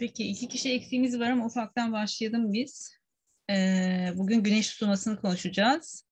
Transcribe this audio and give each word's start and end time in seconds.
Peki 0.00 0.28
iki 0.28 0.48
kişi 0.48 0.72
eksiğimiz 0.72 1.20
var 1.20 1.30
ama 1.30 1.46
ufaktan 1.46 1.92
başlayalım 1.92 2.52
biz. 2.52 2.96
Ee, 3.50 4.12
bugün 4.14 4.42
güneş 4.42 4.72
tutulmasını 4.72 5.20
konuşacağız. 5.20 6.06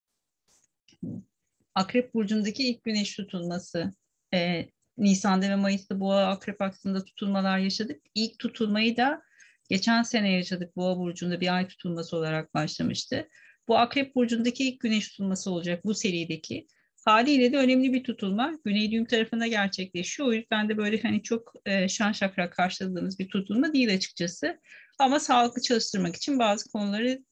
Akrep 1.75 2.13
burcundaki 2.13 2.69
ilk 2.69 2.83
güneş 2.83 3.15
tutulması. 3.15 3.93
Ee, 4.33 4.69
Nisan'da 4.97 5.49
ve 5.49 5.55
Mayıs'ta 5.55 5.99
boğa 5.99 6.25
akrep 6.27 6.61
aksında 6.61 7.05
tutulmalar 7.05 7.57
yaşadık. 7.57 8.01
İlk 8.15 8.39
tutulmayı 8.39 8.97
da 8.97 9.21
geçen 9.69 10.03
sene 10.03 10.31
yaşadık. 10.31 10.75
Boğa 10.75 10.97
burcunda 10.97 11.41
bir 11.41 11.55
ay 11.55 11.67
tutulması 11.67 12.17
olarak 12.17 12.53
başlamıştı. 12.53 13.27
Bu 13.67 13.77
akrep 13.77 14.15
burcundaki 14.15 14.69
ilk 14.69 14.79
güneş 14.79 15.09
tutulması 15.09 15.51
olacak 15.51 15.85
bu 15.85 15.93
serideki. 15.93 16.67
Haliyle 17.09 17.53
de 17.53 17.57
önemli 17.57 17.93
bir 17.93 18.03
tutulma. 18.03 18.59
Güney 18.65 19.05
tarafında 19.05 19.47
gerçekleşiyor. 19.47 20.29
O 20.29 20.33
yüzden 20.33 20.69
de 20.69 20.77
böyle 20.77 21.01
hani 21.01 21.23
çok 21.23 21.53
e, 21.65 21.87
şan 21.87 22.11
şakrak 22.11 22.53
karşıladığımız 22.53 23.19
bir 23.19 23.27
tutulma 23.27 23.73
değil 23.73 23.93
açıkçası. 23.93 24.59
Ama 24.99 25.19
sağlıklı 25.19 25.61
çalıştırmak 25.61 26.15
için 26.15 26.39
bazı 26.39 26.71
konuları 26.71 27.23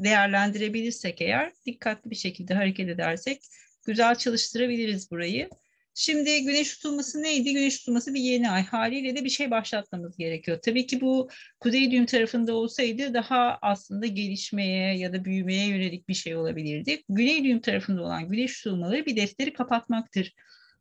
değerlendirebilirsek 0.00 1.20
eğer 1.20 1.52
dikkatli 1.66 2.10
bir 2.10 2.16
şekilde 2.16 2.54
hareket 2.54 2.88
edersek 2.88 3.42
güzel 3.86 4.14
çalıştırabiliriz 4.14 5.10
burayı. 5.10 5.50
Şimdi 6.00 6.44
güneş 6.44 6.76
tutulması 6.76 7.22
neydi? 7.22 7.54
Güneş 7.54 7.78
tutulması 7.78 8.14
bir 8.14 8.20
yeni 8.20 8.50
ay. 8.50 8.64
Haliyle 8.64 9.16
de 9.16 9.24
bir 9.24 9.30
şey 9.30 9.50
başlatmamız 9.50 10.16
gerekiyor. 10.16 10.58
Tabii 10.62 10.86
ki 10.86 11.00
bu 11.00 11.28
kuzey 11.60 11.90
düğüm 11.90 12.06
tarafında 12.06 12.54
olsaydı 12.54 13.14
daha 13.14 13.58
aslında 13.62 14.06
gelişmeye 14.06 14.98
ya 14.98 15.12
da 15.12 15.24
büyümeye 15.24 15.66
yönelik 15.68 16.08
bir 16.08 16.14
şey 16.14 16.36
olabilirdi. 16.36 17.02
Güney 17.08 17.44
düğüm 17.44 17.60
tarafında 17.60 18.02
olan 18.02 18.28
güneş 18.28 18.56
tutulmaları 18.56 19.06
bir 19.06 19.16
defteri 19.16 19.52
kapatmaktır. 19.52 20.34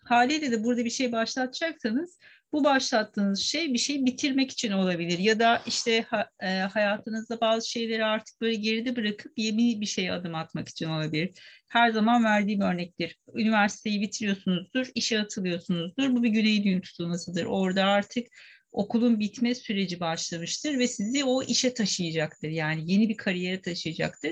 Haliyle 0.05 0.51
de 0.51 0.63
burada 0.63 0.85
bir 0.85 0.89
şey 0.89 1.11
başlatacaksanız 1.11 2.19
bu 2.53 2.63
başlattığınız 2.63 3.39
şey 3.39 3.73
bir 3.73 3.77
şey 3.77 4.05
bitirmek 4.05 4.51
için 4.51 4.71
olabilir 4.71 5.19
ya 5.19 5.39
da 5.39 5.61
işte 5.65 6.01
ha, 6.01 6.29
e, 6.39 6.47
hayatınızda 6.47 7.41
bazı 7.41 7.69
şeyleri 7.69 8.05
artık 8.05 8.41
böyle 8.41 8.55
geride 8.55 8.95
bırakıp 8.95 9.31
yeni 9.37 9.81
bir 9.81 9.85
şeye 9.85 10.11
adım 10.11 10.35
atmak 10.35 10.69
için 10.69 10.89
olabilir. 10.89 11.31
Her 11.67 11.91
zaman 11.91 12.23
verdiğim 12.23 12.61
örnektir. 12.61 13.17
Üniversiteyi 13.33 14.01
bitiriyorsunuzdur, 14.01 14.87
işe 14.95 15.19
atılıyorsunuzdur. 15.19 16.15
Bu 16.15 16.23
bir 16.23 16.29
güney 16.29 16.63
düğüm 16.63 16.81
tutulmasıdır. 16.81 17.45
Orada 17.45 17.85
artık 17.85 18.27
okulun 18.71 19.19
bitme 19.19 19.55
süreci 19.55 19.99
başlamıştır 19.99 20.79
ve 20.79 20.87
sizi 20.87 21.23
o 21.23 21.43
işe 21.43 21.73
taşıyacaktır. 21.73 22.49
Yani 22.49 22.91
yeni 22.91 23.09
bir 23.09 23.17
kariyere 23.17 23.61
taşıyacaktır. 23.61 24.31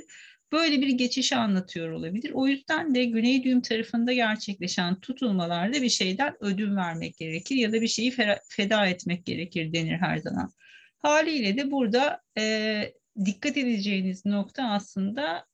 Böyle 0.51 0.81
bir 0.81 0.89
geçişi 0.89 1.35
anlatıyor 1.35 1.91
olabilir. 1.91 2.31
O 2.33 2.47
yüzden 2.47 2.95
de 2.95 3.05
güney 3.05 3.43
düğüm 3.43 3.61
tarafında 3.61 4.13
gerçekleşen 4.13 4.99
tutulmalarda 4.99 5.81
bir 5.81 5.89
şeyden 5.89 6.35
ödün 6.39 6.75
vermek 6.75 7.17
gerekir 7.17 7.55
ya 7.55 7.73
da 7.73 7.81
bir 7.81 7.87
şeyi 7.87 8.13
feda 8.49 8.87
etmek 8.87 9.25
gerekir 9.25 9.73
denir 9.73 9.97
her 9.97 10.17
zaman. 10.17 10.51
Haliyle 10.97 11.57
de 11.57 11.71
burada 11.71 12.21
e, 12.37 12.93
dikkat 13.25 13.57
edeceğiniz 13.57 14.25
nokta 14.25 14.63
aslında 14.63 15.45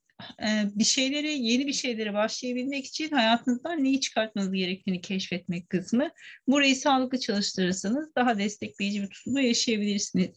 e, 0.44 0.47
bir 0.75 0.83
şeyleri, 0.83 1.39
yeni 1.39 1.67
bir 1.67 1.73
şeylere 1.73 2.14
başlayabilmek 2.14 2.86
için 2.86 3.09
hayatınızdan 3.09 3.83
neyi 3.83 4.02
çıkartmanız 4.02 4.52
gerektiğini 4.52 5.02
keşfetmek 5.02 5.69
kısmı. 5.69 6.09
Burayı 6.47 6.75
sağlıklı 6.75 7.19
çalıştırırsanız 7.19 8.16
daha 8.16 8.38
destekleyici 8.38 9.02
bir 9.02 9.09
tutulma 9.09 9.41
yaşayabilirsiniz. 9.41 10.30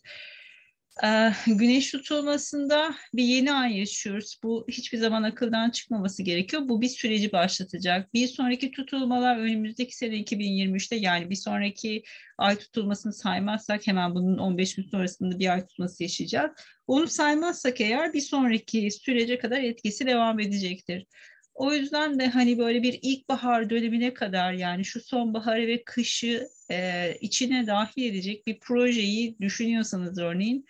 Ee, 1.05 1.33
güneş 1.47 1.91
tutulmasında 1.91 2.95
bir 3.15 3.25
yeni 3.25 3.53
ay 3.53 3.79
yaşıyoruz. 3.79 4.39
Bu 4.43 4.67
hiçbir 4.69 4.99
zaman 4.99 5.23
akıldan 5.23 5.71
çıkmaması 5.71 6.23
gerekiyor. 6.23 6.63
Bu 6.69 6.81
bir 6.81 6.89
süreci 6.89 7.33
başlatacak. 7.33 8.15
Bir 8.15 8.27
sonraki 8.27 8.71
tutulmalar 8.71 9.39
önümüzdeki 9.39 9.97
sene 9.97 10.15
2023'te 10.15 10.97
yani 10.97 11.31
bir 11.31 11.35
sonraki 11.35 12.03
ay 12.39 12.59
tutulmasını 12.59 13.13
saymazsak 13.13 13.87
hemen 13.87 14.15
bunun 14.15 14.39
15 14.39 14.75
gün 14.75 14.83
sonrasında 14.91 15.39
bir 15.39 15.53
ay 15.53 15.67
tutulması 15.67 16.03
yaşayacağız. 16.03 16.51
Onu 16.87 17.09
saymazsak 17.09 17.81
eğer 17.81 18.13
bir 18.13 18.21
sonraki 18.21 18.91
sürece 18.91 19.39
kadar 19.39 19.61
etkisi 19.61 20.07
devam 20.07 20.41
edecektir. 20.41 21.07
O 21.57 21.73
yüzden 21.73 22.19
de 22.19 22.27
hani 22.27 22.59
böyle 22.59 22.83
bir 22.83 22.99
ilkbahar 23.03 23.71
dönemine 23.71 24.15
kadar 24.15 24.53
yani 24.53 24.85
şu 24.85 25.01
sonbaharı 25.01 25.67
ve 25.67 25.85
kışı 25.85 26.49
e, 26.71 27.13
içine 27.21 27.67
dahil 27.67 28.11
edecek 28.11 28.47
bir 28.47 28.61
projeyi 28.61 29.39
düşünüyorsanız 29.41 30.19
örneğin 30.19 30.65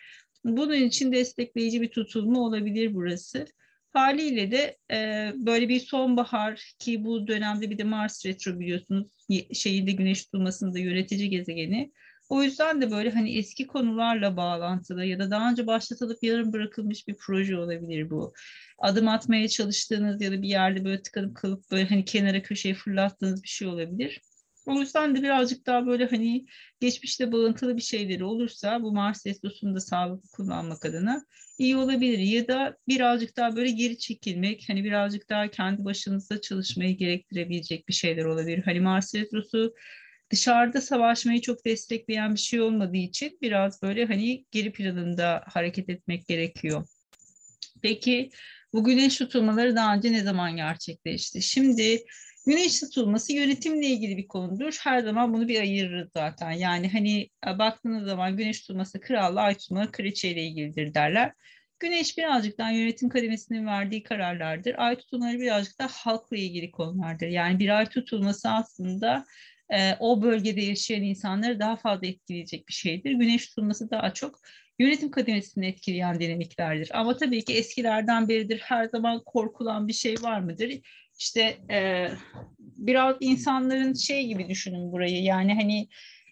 bunun 0.44 0.74
için 0.74 1.12
destekleyici 1.12 1.80
bir 1.80 1.88
tutulma 1.90 2.40
olabilir 2.40 2.94
burası. 2.94 3.46
Haliyle 3.92 4.50
de 4.50 4.76
e, 4.92 5.32
böyle 5.36 5.68
bir 5.68 5.80
sonbahar 5.80 6.74
ki 6.78 7.04
bu 7.04 7.26
dönemde 7.26 7.70
bir 7.70 7.78
de 7.78 7.84
Mars 7.84 8.26
retro 8.26 8.60
biliyorsunuz 8.60 9.06
şeyinde 9.52 9.92
güneş 9.92 10.24
tutulmasında 10.24 10.78
yönetici 10.78 11.30
gezegeni. 11.30 11.92
O 12.28 12.42
yüzden 12.42 12.82
de 12.82 12.90
böyle 12.90 13.10
hani 13.10 13.38
eski 13.38 13.66
konularla 13.66 14.36
bağlantılı 14.36 15.04
ya 15.04 15.18
da 15.18 15.30
daha 15.30 15.50
önce 15.50 15.66
başlatılıp 15.66 16.22
yarım 16.22 16.52
bırakılmış 16.52 17.08
bir 17.08 17.16
proje 17.16 17.58
olabilir 17.58 18.10
bu. 18.10 18.32
Adım 18.78 19.08
atmaya 19.08 19.48
çalıştığınız 19.48 20.22
ya 20.22 20.32
da 20.32 20.42
bir 20.42 20.48
yerde 20.48 20.84
böyle 20.84 21.02
tıkanıp 21.02 21.36
kalıp 21.36 21.70
böyle 21.70 21.88
hani 21.88 22.04
kenara 22.04 22.42
köşeye 22.42 22.74
fırlattığınız 22.74 23.42
bir 23.42 23.48
şey 23.48 23.68
olabilir. 23.68 24.20
O 24.66 24.80
yüzden 24.80 25.16
de 25.16 25.22
birazcık 25.22 25.66
daha 25.66 25.86
böyle 25.86 26.06
hani 26.06 26.46
geçmişte 26.80 27.32
bağıntılı 27.32 27.76
bir 27.76 27.82
şeyleri 27.82 28.24
olursa 28.24 28.82
bu 28.82 28.92
Mars 28.92 29.26
Retrosu'nu 29.26 29.74
da 29.74 29.80
sağlıklı 29.80 30.28
kullanmak 30.30 30.84
adına 30.84 31.24
iyi 31.58 31.76
olabilir. 31.76 32.18
Ya 32.18 32.48
da 32.48 32.76
birazcık 32.88 33.36
daha 33.36 33.56
böyle 33.56 33.70
geri 33.70 33.98
çekilmek, 33.98 34.64
hani 34.68 34.84
birazcık 34.84 35.30
daha 35.30 35.48
kendi 35.48 35.84
başınızda 35.84 36.40
çalışmayı 36.40 36.96
gerektirebilecek 36.96 37.88
bir 37.88 37.94
şeyler 37.94 38.24
olabilir. 38.24 38.62
Hani 38.64 38.80
Mars 38.80 39.14
Retrosu 39.14 39.74
dışarıda 40.30 40.80
savaşmayı 40.80 41.40
çok 41.40 41.64
destekleyen 41.64 42.34
bir 42.34 42.40
şey 42.40 42.60
olmadığı 42.60 42.96
için 42.96 43.38
biraz 43.42 43.82
böyle 43.82 44.04
hani 44.04 44.44
geri 44.50 44.72
planında 44.72 45.44
hareket 45.46 45.88
etmek 45.88 46.26
gerekiyor. 46.26 46.86
Peki 47.82 48.30
bu 48.72 48.84
güneş 48.84 49.16
tutulmaları 49.16 49.76
daha 49.76 49.94
önce 49.94 50.12
ne 50.12 50.22
zaman 50.22 50.56
gerçekleşti? 50.56 51.42
Şimdi 51.42 52.04
güneş 52.46 52.80
tutulması 52.80 53.32
yönetimle 53.32 53.86
ilgili 53.86 54.16
bir 54.16 54.28
konudur. 54.28 54.78
Her 54.82 55.00
zaman 55.00 55.34
bunu 55.34 55.48
bir 55.48 55.60
ayırırız 55.60 56.08
zaten. 56.14 56.50
Yani 56.50 56.88
hani 56.88 57.28
baktığınız 57.58 58.04
zaman 58.04 58.36
güneş 58.36 58.60
tutulması 58.60 59.00
kralla, 59.00 59.40
ay 59.40 59.54
tutulması 59.54 59.92
kraliçeyle 59.92 60.42
ilgilidir 60.42 60.94
derler. 60.94 61.32
Güneş 61.78 62.18
birazcık 62.18 62.58
daha 62.58 62.70
yönetim 62.70 63.08
kademesinin 63.08 63.66
verdiği 63.66 64.02
kararlardır. 64.02 64.74
Ay 64.78 64.96
tutulmaları 64.96 65.40
birazcık 65.40 65.78
da 65.78 65.88
halkla 65.90 66.36
ilgili 66.36 66.70
konulardır. 66.70 67.26
Yani 67.26 67.58
bir 67.58 67.78
ay 67.78 67.86
tutulması 67.86 68.50
aslında 68.50 69.24
e, 69.70 69.96
o 70.00 70.22
bölgede 70.22 70.60
yaşayan 70.60 71.02
insanları 71.02 71.60
daha 71.60 71.76
fazla 71.76 72.06
etkileyecek 72.06 72.68
bir 72.68 72.72
şeydir. 72.72 73.12
Güneş 73.12 73.46
tutulması 73.48 73.90
daha 73.90 74.14
çok 74.14 74.40
yönetim 74.78 75.10
kademesini 75.10 75.66
etkileyen 75.66 76.20
dinamiklerdir. 76.20 76.90
Ama 77.00 77.16
tabii 77.16 77.44
ki 77.44 77.54
eskilerden 77.54 78.28
beridir 78.28 78.58
her 78.58 78.88
zaman 78.88 79.22
korkulan 79.24 79.88
bir 79.88 79.92
şey 79.92 80.14
var 80.22 80.40
mıdır? 80.40 80.72
İşte 81.18 81.58
e, 81.70 82.08
biraz 82.58 83.16
insanların 83.20 83.94
şey 83.94 84.26
gibi 84.26 84.48
düşünün 84.48 84.92
burayı 84.92 85.22
yani 85.22 85.54
hani 85.54 85.88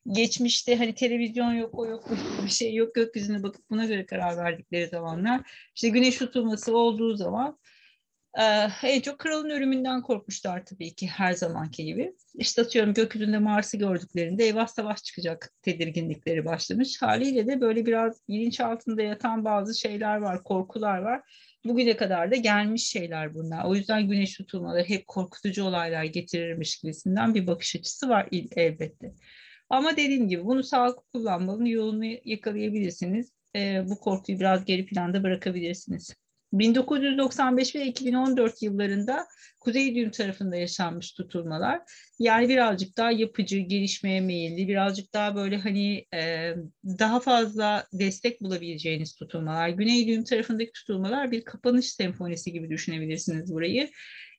geçmişte 0.07 0.77
hani 0.77 0.95
televizyon 0.95 1.53
yok 1.53 1.79
o 1.79 1.87
yok 1.87 2.11
bir 2.45 2.51
şey 2.51 2.75
yok 2.75 2.95
gökyüzüne 2.95 3.43
bakıp 3.43 3.71
buna 3.71 3.85
göre 3.85 4.07
karar 4.07 4.37
verdikleri 4.37 4.87
zamanlar 4.87 5.41
işte 5.75 5.89
güneş 5.89 6.19
tutulması 6.19 6.77
olduğu 6.77 7.17
zaman 7.17 7.59
en 8.83 9.01
çok 9.01 9.19
kralın 9.19 9.51
ölümünden 9.51 10.03
korkmuşlar 10.03 10.65
tabii 10.65 10.95
ki 10.95 11.07
her 11.07 11.33
zamanki 11.33 11.85
gibi. 11.85 12.15
İşte 12.35 12.63
atıyorum 12.63 12.95
gökyüzünde 12.95 13.39
Mars'ı 13.39 13.77
gördüklerinde 13.77 14.45
eyvah 14.45 14.67
savaş 14.67 15.03
çıkacak 15.03 15.53
tedirginlikleri 15.63 16.45
başlamış. 16.45 17.03
Haliyle 17.03 17.47
de 17.47 17.61
böyle 17.61 17.87
biraz 17.87 18.21
bilinç 18.29 18.61
altında 18.61 19.03
yatan 19.03 19.45
bazı 19.45 19.79
şeyler 19.79 20.17
var, 20.17 20.43
korkular 20.43 20.99
var. 20.99 21.21
Bugüne 21.65 21.97
kadar 21.97 22.31
da 22.31 22.37
gelmiş 22.37 22.87
şeyler 22.87 23.35
bunlar. 23.35 23.65
O 23.65 23.75
yüzden 23.75 24.09
güneş 24.09 24.37
tutulmaları 24.37 24.85
hep 24.85 25.07
korkutucu 25.07 25.65
olaylar 25.65 26.05
getirirmiş 26.05 26.77
gibisinden 26.77 27.35
bir 27.35 27.47
bakış 27.47 27.77
açısı 27.77 28.09
var 28.09 28.29
elbette. 28.57 29.15
Ama 29.71 29.93
dediğim 29.93 30.29
gibi 30.29 30.45
bunu 30.45 30.63
sağlıklı 30.63 31.03
kullanmanın 31.13 31.65
yolunu 31.65 32.05
yakalayabilirsiniz. 32.25 33.33
Ee, 33.57 33.83
bu 33.87 34.01
korkuyu 34.01 34.41
biraz 34.41 34.65
geri 34.65 34.87
planda 34.87 35.23
bırakabilirsiniz. 35.23 36.24
1995 36.59 37.75
ve 37.75 37.87
2014 37.87 38.63
yıllarında 38.63 39.27
Kuzey 39.61 39.95
Düğüm 39.95 40.11
tarafında 40.11 40.57
yaşanmış 40.57 41.13
tutulmalar. 41.13 41.81
Yani 42.19 42.49
birazcık 42.49 42.97
daha 42.97 43.11
yapıcı, 43.11 43.59
gelişmeye 43.59 44.21
meyilli, 44.21 44.69
birazcık 44.69 45.15
daha 45.15 45.37
böyle 45.37 45.57
hani 45.57 46.05
e, 46.15 46.55
daha 46.85 47.21
fazla 47.21 47.87
destek 47.93 48.41
bulabileceğiniz 48.41 49.15
tutulmalar. 49.15 49.69
Güney 49.69 50.07
Düğüm 50.07 50.25
tarafındaki 50.25 50.73
tutulmalar 50.73 51.31
bir 51.31 51.45
kapanış 51.45 51.93
senfonisi 51.93 52.53
gibi 52.53 52.71
düşünebilirsiniz 52.71 53.53
burayı. 53.53 53.91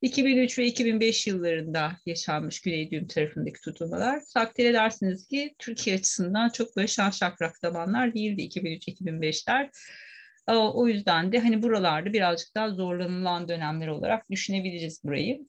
2003 0.01 0.59
ve 0.59 0.65
2005 0.65 1.27
yıllarında 1.27 1.91
yaşanmış 2.05 2.61
Güney 2.61 2.91
Düğüm 2.91 3.07
tarafındaki 3.07 3.61
tutulmalar. 3.61 4.21
Takdir 4.33 4.65
edersiniz 4.65 5.27
ki 5.27 5.55
Türkiye 5.59 5.95
açısından 5.95 6.49
çok 6.49 6.75
böyle 6.77 6.87
şan 6.87 7.09
şakrak 7.09 7.57
zamanlar 7.57 8.13
değildi 8.13 8.41
2003-2005'ler. 8.41 9.69
O 10.47 10.87
yüzden 10.87 11.31
de 11.31 11.39
hani 11.39 11.63
buralarda 11.63 12.13
birazcık 12.13 12.55
daha 12.55 12.69
zorlanılan 12.69 13.47
dönemler 13.47 13.87
olarak 13.87 14.31
düşünebiliriz 14.31 15.03
burayı. 15.03 15.45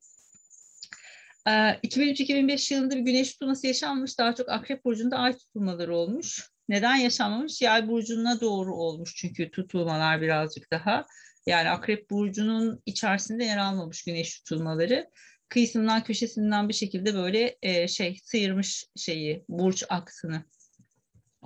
2003-2005 1.47 2.75
yılında 2.75 2.97
bir 2.97 3.01
güneş 3.01 3.33
tutulması 3.33 3.67
yaşanmış. 3.67 4.19
Daha 4.19 4.35
çok 4.35 4.49
Akrep 4.49 4.85
Burcu'nda 4.85 5.19
ay 5.19 5.39
tutulmaları 5.39 5.97
olmuş. 5.97 6.51
Neden 6.69 6.97
yaşanmamış? 6.97 7.63
Yay 7.63 7.89
burcuna 7.89 8.41
doğru 8.41 8.75
olmuş 8.75 9.15
çünkü 9.17 9.51
tutulmalar 9.51 10.21
birazcık 10.21 10.71
daha. 10.71 11.07
Yani 11.47 11.71
Akrep 11.71 12.11
burcunun 12.11 12.83
içerisinde 12.87 13.45
yer 13.45 13.59
almamış 13.59 14.05
güneş 14.05 14.39
tutulmaları. 14.39 15.11
Kıyısından 15.49 16.05
köşesinden 16.05 16.69
bir 16.69 16.75
şekilde 16.75 17.15
böyle 17.15 17.59
e, 17.63 17.89
şey 17.89 18.19
sıyırmış 18.25 18.85
şeyi 18.97 19.45
burç 19.49 19.85
aksını. 19.89 20.45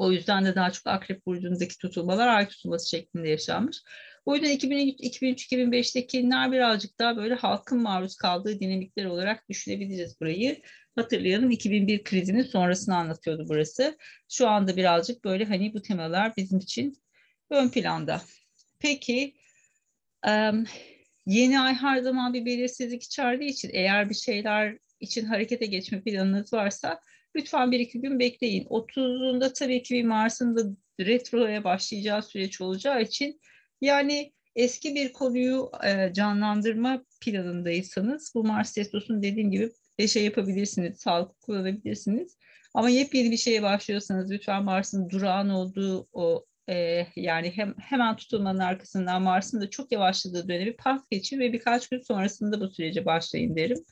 O 0.01 0.13
yüzden 0.13 0.45
de 0.45 0.55
daha 0.55 0.71
çok 0.71 0.87
Akrep 0.87 1.27
burcundaki 1.27 1.79
tutulmalar 1.79 2.29
ay 2.29 2.49
tutulması 2.49 2.89
şeklinde 2.89 3.29
yaşanmış. 3.29 3.83
O 4.25 4.35
yüzden 4.35 4.51
2003-2005'tekiler 4.51 6.53
birazcık 6.53 6.99
daha 6.99 7.17
böyle 7.17 7.35
halkın 7.35 7.83
maruz 7.83 8.17
kaldığı 8.17 8.61
dinamikler 8.61 9.05
olarak 9.05 9.49
düşünebiliriz 9.49 10.21
burayı. 10.21 10.63
Hatırlayalım 10.97 11.51
2001 11.51 12.05
krizinin 12.05 12.43
sonrasını 12.43 12.97
anlatıyordu 12.97 13.47
burası. 13.49 13.99
Şu 14.29 14.49
anda 14.49 14.77
birazcık 14.77 15.25
böyle 15.25 15.45
hani 15.45 15.75
bu 15.75 15.83
temalar 15.83 16.37
bizim 16.37 16.59
için 16.59 17.03
ön 17.51 17.69
planda. 17.69 18.23
Peki 18.79 19.35
yeni 21.27 21.61
ay 21.61 21.75
her 21.75 21.99
zaman 21.99 22.35
bir 22.35 22.47
belirsizlik 22.47 23.03
içerdiği 23.03 23.51
için 23.51 23.71
eğer 23.73 24.11
bir 24.11 24.15
şeyler 24.15 24.79
için 25.01 25.25
harekete 25.25 25.67
geçme 25.67 26.03
planınız 26.03 26.53
varsa 26.53 27.01
lütfen 27.37 27.73
bir 27.73 27.81
iki 27.81 28.01
gün 28.01 28.19
bekleyin. 28.19 28.65
30'unda 28.65 29.53
tabii 29.53 29.83
ki 29.83 29.95
bir 29.95 30.05
Mars'ın 30.05 30.57
da 30.57 30.63
retroya 31.01 31.65
başlayacağı 31.65 32.23
süreç 32.23 32.61
olacağı 32.61 33.03
için 33.03 33.41
yani 33.81 34.33
eski 34.57 34.95
bir 34.95 35.13
konuyu 35.13 35.71
e, 35.85 36.13
canlandırma 36.15 37.05
planındaysanız 37.21 38.33
bu 38.35 38.45
Mars 38.45 38.73
Testosun 38.73 39.23
dediğim 39.23 39.51
gibi 39.51 39.71
şey 40.09 40.25
yapabilirsiniz, 40.25 41.01
sağlık 41.01 41.41
kullanabilirsiniz. 41.41 42.37
Ama 42.75 42.91
yepyeni 42.91 43.31
bir 43.31 43.37
şeye 43.37 43.63
başlıyorsanız 43.63 44.31
lütfen 44.31 44.65
Mars'ın 44.65 45.11
durağan 45.11 45.49
olduğu 45.49 46.09
o 46.13 46.47
e, 46.69 47.07
yani 47.17 47.51
hem 47.57 47.75
hemen 47.79 48.17
tutulmanın 48.17 48.59
arkasından 48.59 49.23
Mars'ın 49.23 49.61
da 49.61 49.71
çok 49.71 49.93
yavaşladığı 49.93 50.49
dönemi 50.49 50.77
pas 50.77 51.03
geçin 51.11 51.41
ve 51.41 51.53
birkaç 51.53 51.89
gün 51.89 52.01
sonrasında 52.01 52.61
bu 52.61 52.71
sürece 52.71 53.05
başlayın 53.05 53.57
derim. 53.57 53.85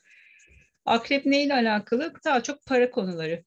Akrep 0.88 1.26
neyle 1.26 1.55
alakalı? 1.55 2.12
Daha 2.25 2.43
çok 2.43 2.67
para 2.67 2.90
konuları. 2.90 3.44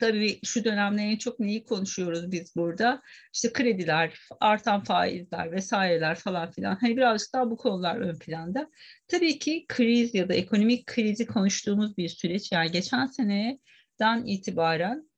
Tabii 0.00 0.40
şu 0.44 0.64
dönemde 0.64 1.02
en 1.02 1.16
çok 1.16 1.40
neyi 1.40 1.64
konuşuyoruz 1.64 2.32
biz 2.32 2.56
burada? 2.56 3.02
İşte 3.34 3.52
krediler, 3.52 4.18
artan 4.40 4.84
faizler 4.84 5.52
vesaireler 5.52 6.14
falan 6.14 6.50
filan. 6.50 6.78
Hani 6.80 6.96
birazcık 6.96 7.34
daha 7.34 7.50
bu 7.50 7.56
konular 7.56 7.96
ön 7.96 8.18
planda. 8.18 8.70
Tabii 9.08 9.38
ki 9.38 9.66
kriz 9.68 10.14
ya 10.14 10.28
da 10.28 10.34
ekonomik 10.34 10.86
krizi 10.86 11.26
konuştuğumuz 11.26 11.96
bir 11.96 12.08
süreç. 12.08 12.52
Yani 12.52 12.70
geçen 12.70 13.06
seneden 13.06 14.26
itibaren 14.26 15.11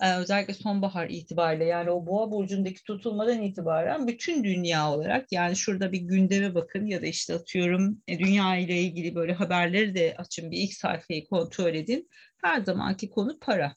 e, 0.00 0.16
özellikle 0.16 0.54
sonbahar 0.54 1.10
itibariyle 1.10 1.64
yani 1.64 1.90
o 1.90 2.06
boğa 2.06 2.30
burcundaki 2.30 2.82
tutulmadan 2.84 3.42
itibaren 3.42 4.06
bütün 4.06 4.44
dünya 4.44 4.90
olarak 4.92 5.32
yani 5.32 5.56
şurada 5.56 5.92
bir 5.92 6.00
gündeme 6.00 6.54
bakın 6.54 6.86
ya 6.86 7.02
da 7.02 7.06
işte 7.06 7.34
atıyorum 7.34 8.02
e, 8.08 8.18
dünya 8.18 8.56
ile 8.56 8.80
ilgili 8.80 9.14
böyle 9.14 9.32
haberleri 9.32 9.94
de 9.94 10.14
açın 10.18 10.50
bir 10.50 10.58
ilk 10.58 10.74
sayfayı 10.74 11.28
kontrol 11.28 11.74
edin. 11.74 12.08
Her 12.44 12.60
zamanki 12.60 13.10
konu 13.10 13.38
para. 13.38 13.74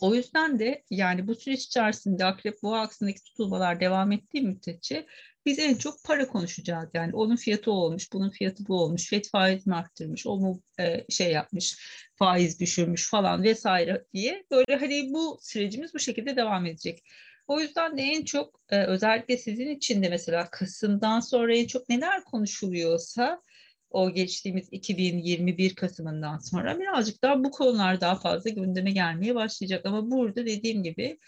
O 0.00 0.14
yüzden 0.14 0.58
de 0.58 0.84
yani 0.90 1.26
bu 1.26 1.34
süreç 1.34 1.64
içerisinde 1.64 2.24
akrep 2.24 2.62
boğa 2.62 2.80
aksındaki 2.80 3.22
tutulmalar 3.22 3.80
devam 3.80 4.12
ettiği 4.12 4.42
müddetçe 4.42 5.06
biz 5.46 5.58
en 5.58 5.74
çok 5.74 6.04
para 6.04 6.28
konuşacağız. 6.28 6.88
Yani 6.94 7.14
onun 7.14 7.36
fiyatı 7.36 7.70
olmuş, 7.70 8.12
bunun 8.12 8.30
fiyatı 8.30 8.66
bu 8.68 8.80
olmuş, 8.80 9.08
FED 9.08 9.24
faizini 9.24 9.74
arttırmış, 9.74 10.26
o 10.26 10.36
mu 10.36 10.62
e, 10.80 11.04
şey 11.10 11.32
yapmış, 11.32 11.76
faiz 12.14 12.60
düşürmüş 12.60 13.10
falan 13.10 13.42
vesaire 13.42 14.04
diye 14.12 14.44
böyle 14.50 14.76
hani 14.76 15.12
bu 15.12 15.38
sürecimiz 15.42 15.94
bu 15.94 15.98
şekilde 15.98 16.36
devam 16.36 16.66
edecek. 16.66 17.04
O 17.46 17.60
yüzden 17.60 17.98
de 17.98 18.02
en 18.02 18.24
çok 18.24 18.60
e, 18.70 18.84
özellikle 18.84 19.36
sizin 19.36 19.68
için 19.68 20.02
de 20.02 20.08
mesela 20.08 20.50
Kasım'dan 20.50 21.20
sonra 21.20 21.56
en 21.56 21.66
çok 21.66 21.88
neler 21.88 22.24
konuşuluyorsa 22.24 23.42
o 23.90 24.10
geçtiğimiz 24.10 24.68
2021 24.70 25.74
Kasım'ından 25.74 26.38
sonra 26.38 26.78
birazcık 26.80 27.22
daha 27.22 27.44
bu 27.44 27.50
konular 27.50 28.00
daha 28.00 28.14
fazla 28.14 28.50
gündeme 28.50 28.90
gelmeye 28.90 29.34
başlayacak. 29.34 29.86
Ama 29.86 30.10
burada 30.10 30.46
dediğim 30.46 30.82
gibi 30.82 31.18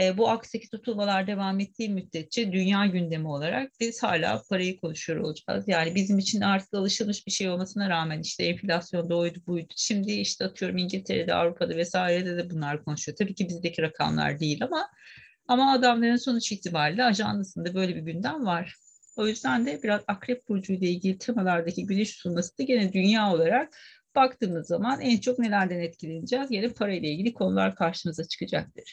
e, 0.00 0.16
bu 0.16 0.28
aksaki 0.28 0.70
tutulmalar 0.70 1.26
devam 1.26 1.60
ettiği 1.60 1.88
müddetçe 1.88 2.52
dünya 2.52 2.86
gündemi 2.86 3.28
olarak 3.28 3.72
biz 3.80 4.02
hala 4.02 4.42
parayı 4.50 4.76
konuşuyor 4.80 5.20
olacağız. 5.20 5.68
Yani 5.68 5.94
bizim 5.94 6.18
için 6.18 6.40
artık 6.40 6.74
alışılmış 6.74 7.26
bir 7.26 7.32
şey 7.32 7.48
olmasına 7.48 7.88
rağmen 7.88 8.20
işte 8.20 8.44
enflasyon 8.44 9.10
da 9.10 9.16
oydu 9.16 9.38
buydu. 9.46 9.74
Şimdi 9.76 10.12
işte 10.12 10.44
atıyorum 10.44 10.78
İngiltere'de, 10.78 11.34
Avrupa'da 11.34 11.76
vesairede 11.76 12.36
de 12.36 12.50
bunlar 12.50 12.84
konuşuyor. 12.84 13.16
Tabii 13.16 13.34
ki 13.34 13.48
bizdeki 13.48 13.82
rakamlar 13.82 14.40
değil 14.40 14.64
ama 14.64 14.88
ama 15.48 15.72
adamların 15.72 16.16
sonuç 16.16 16.52
itibariyle 16.52 17.04
ajandasında 17.04 17.74
böyle 17.74 17.96
bir 17.96 18.00
gündem 18.00 18.46
var. 18.46 18.76
O 19.16 19.26
yüzden 19.26 19.66
de 19.66 19.82
biraz 19.82 20.02
Akrep 20.08 20.48
Burcu 20.48 20.72
ile 20.72 20.88
ilgili 20.88 21.18
temalardaki 21.18 21.86
güneş 21.86 22.16
tutulması 22.16 22.58
da 22.58 22.62
gene 22.62 22.92
dünya 22.92 23.32
olarak 23.34 23.76
baktığımız 24.14 24.66
zaman 24.66 25.00
en 25.00 25.18
çok 25.18 25.38
nelerden 25.38 25.80
etkileneceğiz? 25.80 26.50
Yine 26.50 26.68
parayla 26.68 27.08
ilgili 27.08 27.34
konular 27.34 27.74
karşımıza 27.74 28.24
çıkacaktır. 28.24 28.92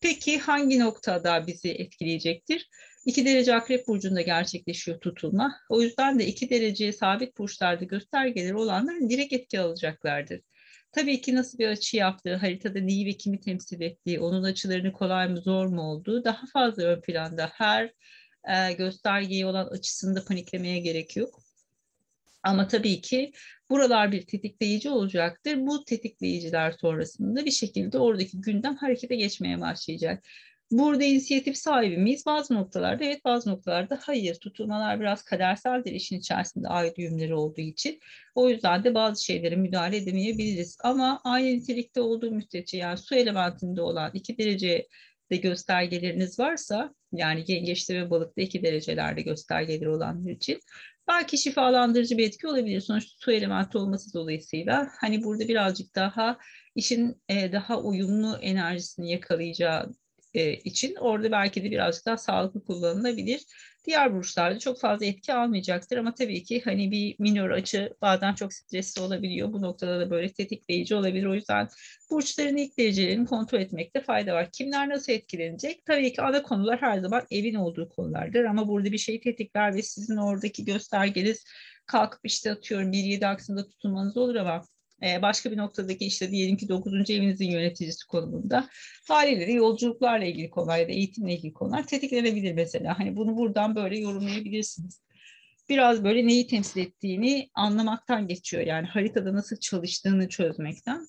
Peki 0.00 0.38
hangi 0.38 0.78
noktada 0.78 1.46
bizi 1.46 1.70
etkileyecektir? 1.70 2.68
2 3.06 3.26
derece 3.26 3.54
akrep 3.54 3.88
burcunda 3.88 4.22
gerçekleşiyor 4.22 5.00
tutulma. 5.00 5.54
O 5.68 5.82
yüzden 5.82 6.18
de 6.18 6.26
2 6.26 6.50
derece 6.50 6.92
sabit 6.92 7.38
burçlarda 7.38 7.84
göstergeleri 7.84 8.54
olanlar 8.56 9.10
direkt 9.10 9.32
etki 9.32 9.60
alacaklardır. 9.60 10.40
Tabii 10.92 11.20
ki 11.20 11.34
nasıl 11.34 11.58
bir 11.58 11.68
açı 11.68 11.96
yaptığı, 11.96 12.34
haritada 12.34 12.80
neyi 12.80 13.06
ve 13.06 13.12
kimi 13.12 13.40
temsil 13.40 13.80
ettiği, 13.80 14.20
onun 14.20 14.42
açılarını 14.42 14.92
kolay 14.92 15.28
mı 15.28 15.40
zor 15.40 15.66
mu 15.66 15.82
olduğu 15.82 16.24
daha 16.24 16.46
fazla 16.52 16.82
ön 16.82 17.00
planda. 17.00 17.50
Her 17.54 17.92
e, 18.48 18.72
göstergeye 18.72 19.46
olan 19.46 19.66
açısında 19.66 20.24
paniklemeye 20.24 20.78
gerek 20.78 21.16
yok. 21.16 21.41
Ama 22.42 22.68
tabii 22.68 23.00
ki 23.00 23.32
buralar 23.70 24.12
bir 24.12 24.26
tetikleyici 24.26 24.90
olacaktır. 24.90 25.56
Bu 25.56 25.84
tetikleyiciler 25.84 26.72
sonrasında 26.80 27.44
bir 27.44 27.50
şekilde 27.50 27.98
oradaki 27.98 28.40
gündem 28.40 28.76
harekete 28.76 29.16
geçmeye 29.16 29.60
başlayacak. 29.60 30.24
Burada 30.72 31.04
inisiyatif 31.04 31.56
sahibi 31.56 31.96
miyiz? 31.96 32.26
Bazı 32.26 32.54
noktalarda 32.54 33.04
evet 33.04 33.24
bazı 33.24 33.50
noktalarda 33.50 33.98
hayır. 34.02 34.34
Tutulmalar 34.34 35.00
biraz 35.00 35.22
kaderseldir 35.22 35.92
işin 35.92 36.18
içerisinde 36.18 36.68
ay 36.68 36.96
düğümleri 36.96 37.34
olduğu 37.34 37.60
için. 37.60 38.00
O 38.34 38.48
yüzden 38.48 38.84
de 38.84 38.94
bazı 38.94 39.24
şeylere 39.24 39.56
müdahale 39.56 39.96
edemeyebiliriz. 39.96 40.76
Ama 40.84 41.20
aynı 41.24 41.46
nitelikte 41.46 42.00
olduğu 42.00 42.30
müddetçe 42.30 42.78
yani 42.78 42.98
su 42.98 43.14
elementinde 43.14 43.82
olan 43.82 44.10
iki 44.14 44.38
derece 44.38 44.86
de 45.30 45.36
göstergeleriniz 45.36 46.38
varsa 46.38 46.94
yani 47.12 47.44
yengeçte 47.46 47.94
ve 47.94 48.10
balıkta 48.10 48.42
iki 48.42 48.62
derecelerde 48.62 49.22
göstergeleri 49.22 49.88
olanlar 49.88 50.30
için 50.30 50.60
belki 51.08 51.38
şifalandırıcı 51.38 52.18
bir 52.18 52.26
etki 52.26 52.46
olabilir. 52.48 52.80
Sonuçta 52.80 53.12
su 53.18 53.32
elementi 53.32 53.78
olması 53.78 54.14
dolayısıyla 54.14 54.88
hani 55.00 55.24
burada 55.24 55.48
birazcık 55.48 55.94
daha 55.94 56.38
işin 56.74 57.22
e, 57.28 57.52
daha 57.52 57.80
uyumlu 57.80 58.36
enerjisini 58.36 59.10
yakalayacağı 59.10 59.92
e, 60.34 60.52
için 60.52 60.94
orada 60.94 61.32
belki 61.32 61.64
de 61.64 61.70
birazcık 61.70 62.06
daha 62.06 62.16
sağlıklı 62.16 62.64
kullanılabilir. 62.64 63.42
Diğer 63.84 64.14
burçlarda 64.14 64.58
çok 64.58 64.80
fazla 64.80 65.06
etki 65.06 65.34
almayacaktır 65.34 65.96
ama 65.96 66.14
tabii 66.14 66.42
ki 66.44 66.62
hani 66.64 66.90
bir 66.90 67.16
minor 67.18 67.50
açı 67.50 67.94
bazen 68.02 68.34
çok 68.34 68.52
stresli 68.52 69.02
olabiliyor. 69.02 69.52
Bu 69.52 69.62
noktada 69.62 70.00
da 70.00 70.10
böyle 70.10 70.32
tetikleyici 70.32 70.94
olabilir. 70.94 71.26
O 71.26 71.34
yüzden 71.34 71.68
burçların 72.10 72.56
ilk 72.56 72.78
derecelerini 72.78 73.26
kontrol 73.26 73.60
etmekte 73.60 74.00
fayda 74.00 74.34
var. 74.34 74.50
Kimler 74.52 74.88
nasıl 74.88 75.12
etkilenecek? 75.12 75.86
Tabii 75.86 76.12
ki 76.12 76.22
ana 76.22 76.42
konular 76.42 76.82
her 76.82 76.98
zaman 76.98 77.22
evin 77.30 77.54
olduğu 77.54 77.88
konulardır 77.88 78.44
ama 78.44 78.68
burada 78.68 78.92
bir 78.92 78.98
şey 78.98 79.20
tetikler 79.20 79.74
ve 79.74 79.82
sizin 79.82 80.16
oradaki 80.16 80.64
göstergeniz 80.64 81.44
kalkıp 81.86 82.20
işte 82.24 82.52
atıyorum 82.52 82.92
1-7 82.92 83.26
aksında 83.26 83.68
tutulmanız 83.68 84.16
olur 84.16 84.34
ama 84.34 84.62
başka 85.22 85.50
bir 85.50 85.56
noktadaki 85.56 86.04
işte 86.04 86.30
diyelim 86.30 86.56
ki 86.56 86.68
9. 86.68 87.10
evinizin 87.10 87.50
yöneticisi 87.50 88.06
konumunda 88.06 88.68
haliyle 89.08 89.52
yolculuklarla 89.52 90.24
ilgili 90.24 90.50
konular 90.50 90.78
ya 90.78 90.88
da 90.88 90.92
eğitimle 90.92 91.34
ilgili 91.34 91.52
konular 91.52 91.86
tetiklenebilir 91.86 92.52
mesela. 92.52 92.98
Hani 92.98 93.16
bunu 93.16 93.36
buradan 93.36 93.76
böyle 93.76 93.98
yorumlayabilirsiniz. 93.98 95.02
Biraz 95.68 96.04
böyle 96.04 96.26
neyi 96.26 96.46
temsil 96.46 96.80
ettiğini 96.80 97.50
anlamaktan 97.54 98.28
geçiyor. 98.28 98.66
Yani 98.66 98.86
haritada 98.86 99.34
nasıl 99.34 99.56
çalıştığını 99.56 100.28
çözmekten. 100.28 101.06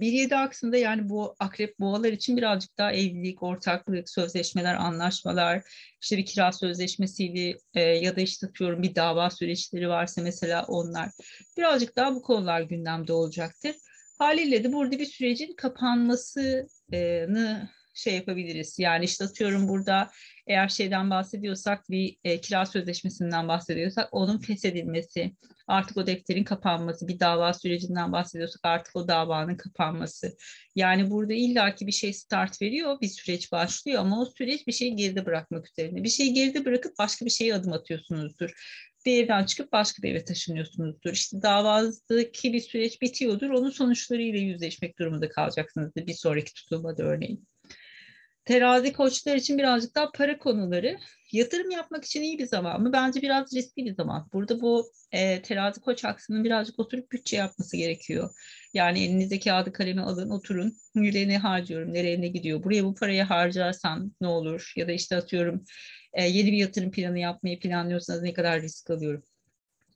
Bir 0.00 0.12
yedi 0.12 0.36
aksında 0.36 0.76
yani 0.76 1.08
bu 1.08 1.36
akrep 1.38 1.80
boğalar 1.80 2.12
için 2.12 2.36
birazcık 2.36 2.78
daha 2.78 2.92
evlilik, 2.92 3.42
ortaklık, 3.42 4.10
sözleşmeler, 4.10 4.74
anlaşmalar, 4.74 5.62
işte 6.02 6.16
bir 6.16 6.26
kira 6.26 6.52
sözleşmesiydi 6.52 7.58
e, 7.74 7.80
ya 7.80 8.16
da 8.16 8.20
işte 8.20 8.46
tutuyorum 8.46 8.82
bir 8.82 8.94
dava 8.94 9.30
süreçleri 9.30 9.88
varsa 9.88 10.22
mesela 10.22 10.64
onlar 10.68 11.10
birazcık 11.56 11.96
daha 11.96 12.14
bu 12.14 12.22
konular 12.22 12.60
gündemde 12.60 13.12
olacaktır. 13.12 13.74
Haliyle 14.18 14.64
de 14.64 14.72
burada 14.72 14.98
bir 14.98 15.06
sürecin 15.06 15.54
kapanmasını 15.56 16.68
şey 17.94 18.14
yapabiliriz. 18.14 18.78
Yani 18.78 19.04
işte 19.04 19.24
atıyorum 19.24 19.68
burada 19.68 20.10
eğer 20.46 20.68
şeyden 20.68 21.10
bahsediyorsak 21.10 21.90
bir 21.90 22.16
e, 22.24 22.40
kira 22.40 22.66
sözleşmesinden 22.66 23.48
bahsediyorsak 23.48 24.08
onun 24.12 24.38
feshedilmesi, 24.38 25.32
artık 25.68 25.96
o 25.96 26.06
defterin 26.06 26.44
kapanması, 26.44 27.08
bir 27.08 27.20
dava 27.20 27.54
sürecinden 27.54 28.12
bahsediyorsak 28.12 28.60
artık 28.62 28.96
o 28.96 29.08
davanın 29.08 29.56
kapanması. 29.56 30.36
Yani 30.76 31.10
burada 31.10 31.32
illaki 31.32 31.86
bir 31.86 31.92
şey 31.92 32.12
start 32.12 32.62
veriyor, 32.62 33.00
bir 33.00 33.08
süreç 33.08 33.52
başlıyor 33.52 34.00
ama 34.00 34.20
o 34.20 34.24
süreç 34.24 34.66
bir 34.66 34.72
şeyi 34.72 34.96
geride 34.96 35.26
bırakmak 35.26 35.70
üzerine. 35.70 36.04
Bir 36.04 36.08
şeyi 36.08 36.34
geride 36.34 36.64
bırakıp 36.64 36.98
başka 36.98 37.24
bir 37.24 37.30
şeye 37.30 37.54
adım 37.54 37.72
atıyorsunuzdur 37.72 38.54
bir 39.06 39.24
evden 39.24 39.44
çıkıp 39.44 39.72
başka 39.72 40.02
bir 40.02 40.10
eve 40.10 40.24
taşınıyorsunuzdur. 40.24 41.12
İşte 41.12 41.42
davanızdaki 41.42 42.52
bir 42.52 42.60
süreç 42.60 43.02
bitiyordur. 43.02 43.50
Onun 43.50 43.70
sonuçlarıyla 43.70 44.40
yüzleşmek 44.40 44.98
durumunda 44.98 45.28
kalacaksınızdır 45.28 46.06
bir 46.06 46.14
sonraki 46.14 46.54
tutulmada 46.54 47.02
örneğin. 47.02 47.46
Terazi 48.48 48.92
koçlar 48.92 49.36
için 49.36 49.58
birazcık 49.58 49.94
daha 49.94 50.12
para 50.12 50.38
konuları. 50.38 50.98
Yatırım 51.32 51.70
yapmak 51.70 52.04
için 52.04 52.22
iyi 52.22 52.38
bir 52.38 52.46
zaman 52.46 52.82
mı? 52.82 52.92
Bence 52.92 53.22
biraz 53.22 53.54
riskli 53.54 53.84
bir 53.84 53.94
zaman. 53.94 54.28
Burada 54.32 54.60
bu 54.60 54.92
e, 55.12 55.42
terazi 55.42 55.80
koç 55.80 56.04
aksının 56.04 56.44
birazcık 56.44 56.78
oturup 56.78 57.12
bütçe 57.12 57.36
yapması 57.36 57.76
gerekiyor. 57.76 58.30
Yani 58.74 59.04
elinize 59.04 59.40
kağıdı 59.40 59.72
kalemi 59.72 60.00
alın, 60.00 60.30
oturun. 60.30 60.74
Nereye 60.94 61.28
ne 61.28 61.38
harcıyorum, 61.38 61.94
nereye 61.94 62.20
ne 62.20 62.28
gidiyor? 62.28 62.64
Buraya 62.64 62.84
bu 62.84 62.94
parayı 62.94 63.22
harcarsam 63.22 64.10
ne 64.20 64.26
olur? 64.26 64.72
Ya 64.76 64.88
da 64.88 64.92
işte 64.92 65.16
atıyorum 65.16 65.64
e, 66.12 66.24
yeni 66.24 66.52
bir 66.52 66.56
yatırım 66.56 66.90
planı 66.90 67.18
yapmayı 67.18 67.60
planlıyorsanız 67.60 68.22
ne 68.22 68.32
kadar 68.32 68.62
risk 68.62 68.90
alıyorum? 68.90 69.22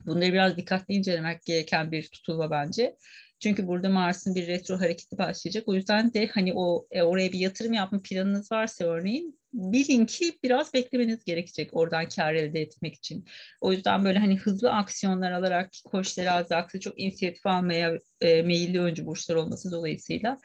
Bunları 0.07 0.33
biraz 0.33 0.57
dikkatli 0.57 0.95
incelemek 0.95 1.45
gereken 1.45 1.93
bir 1.93 2.09
tutulma 2.09 2.51
bence. 2.51 2.97
Çünkü 3.43 3.67
burada 3.67 3.89
Mars'ın 3.89 4.35
bir 4.35 4.47
retro 4.47 4.81
hareketi 4.81 5.19
başlayacak. 5.19 5.65
O 5.67 5.75
yüzden 5.75 6.15
de 6.15 6.27
hani 6.27 6.53
o 6.55 6.87
e, 6.91 7.03
oraya 7.03 7.33
bir 7.33 7.39
yatırım 7.39 7.73
yapma 7.73 8.01
planınız 8.03 8.53
varsa 8.53 8.85
örneğin 8.85 9.39
bilin 9.53 10.07
ki 10.07 10.39
biraz 10.43 10.75
beklemeniz 10.75 11.25
gerekecek 11.25 11.71
oradan 11.73 12.09
kar 12.09 12.35
elde 12.35 12.61
etmek 12.61 12.95
için. 12.95 13.25
O 13.61 13.73
yüzden 13.73 14.05
böyle 14.05 14.19
hani 14.19 14.39
hızlı 14.39 14.73
aksiyonlar 14.73 15.33
alarak 15.33 15.71
koç 15.85 16.13
terazi 16.15 16.57
aksı 16.57 16.81
çok 16.81 17.01
inisiyatif 17.01 17.47
almaya 17.47 17.99
e, 18.21 18.43
meyilli 18.43 18.81
öncü 18.81 19.07
burçlar 19.07 19.35
olması 19.35 19.73
dolayısıyla 19.73 20.39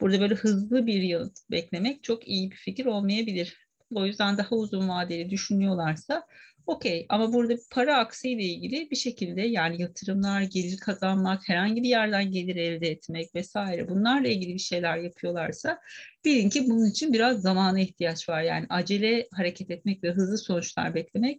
burada 0.00 0.20
böyle 0.20 0.34
hızlı 0.34 0.86
bir 0.86 1.02
yanıt 1.02 1.38
beklemek 1.50 2.04
çok 2.04 2.28
iyi 2.28 2.50
bir 2.50 2.56
fikir 2.56 2.86
olmayabilir. 2.86 3.56
O 3.94 4.06
yüzden 4.06 4.38
daha 4.38 4.56
uzun 4.56 4.88
vadeli 4.88 5.30
düşünüyorlarsa 5.30 6.26
okey 6.66 7.06
ama 7.08 7.32
burada 7.32 7.54
para 7.70 7.96
aksıyla 7.96 8.44
ilgili 8.44 8.90
bir 8.90 8.96
şekilde 8.96 9.42
yani 9.42 9.82
yatırımlar, 9.82 10.42
gelir 10.42 10.78
kazanmak, 10.78 11.48
herhangi 11.48 11.82
bir 11.82 11.88
yerden 11.88 12.30
gelir 12.30 12.56
elde 12.56 12.88
etmek 12.90 13.34
vesaire 13.34 13.88
bunlarla 13.88 14.28
ilgili 14.28 14.54
bir 14.54 14.58
şeyler 14.58 14.98
yapıyorlarsa 14.98 15.80
bilin 16.24 16.48
ki 16.48 16.68
bunun 16.68 16.90
için 16.90 17.12
biraz 17.12 17.42
zamana 17.42 17.80
ihtiyaç 17.80 18.28
var. 18.28 18.42
Yani 18.42 18.66
acele 18.68 19.28
hareket 19.32 19.70
etmek 19.70 20.04
ve 20.04 20.10
hızlı 20.10 20.38
sonuçlar 20.38 20.94
beklemek 20.94 21.38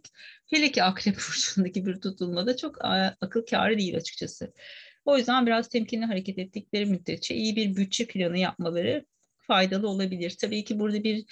hele 0.50 0.72
ki 0.72 0.82
akrep 0.82 1.14
burcundaki 1.28 1.86
bir 1.86 2.00
tutulmada 2.00 2.56
çok 2.56 2.84
akıl 3.20 3.46
kârı 3.46 3.78
değil 3.78 3.96
açıkçası. 3.96 4.52
O 5.04 5.18
yüzden 5.18 5.46
biraz 5.46 5.68
temkinli 5.68 6.04
hareket 6.06 6.38
ettikleri 6.38 6.86
müddetçe 6.86 7.34
iyi 7.34 7.56
bir 7.56 7.76
bütçe 7.76 8.06
planı 8.06 8.38
yapmaları 8.38 9.06
faydalı 9.46 9.88
olabilir. 9.88 10.36
Tabii 10.40 10.64
ki 10.64 10.78
burada 10.78 11.04
bir 11.04 11.24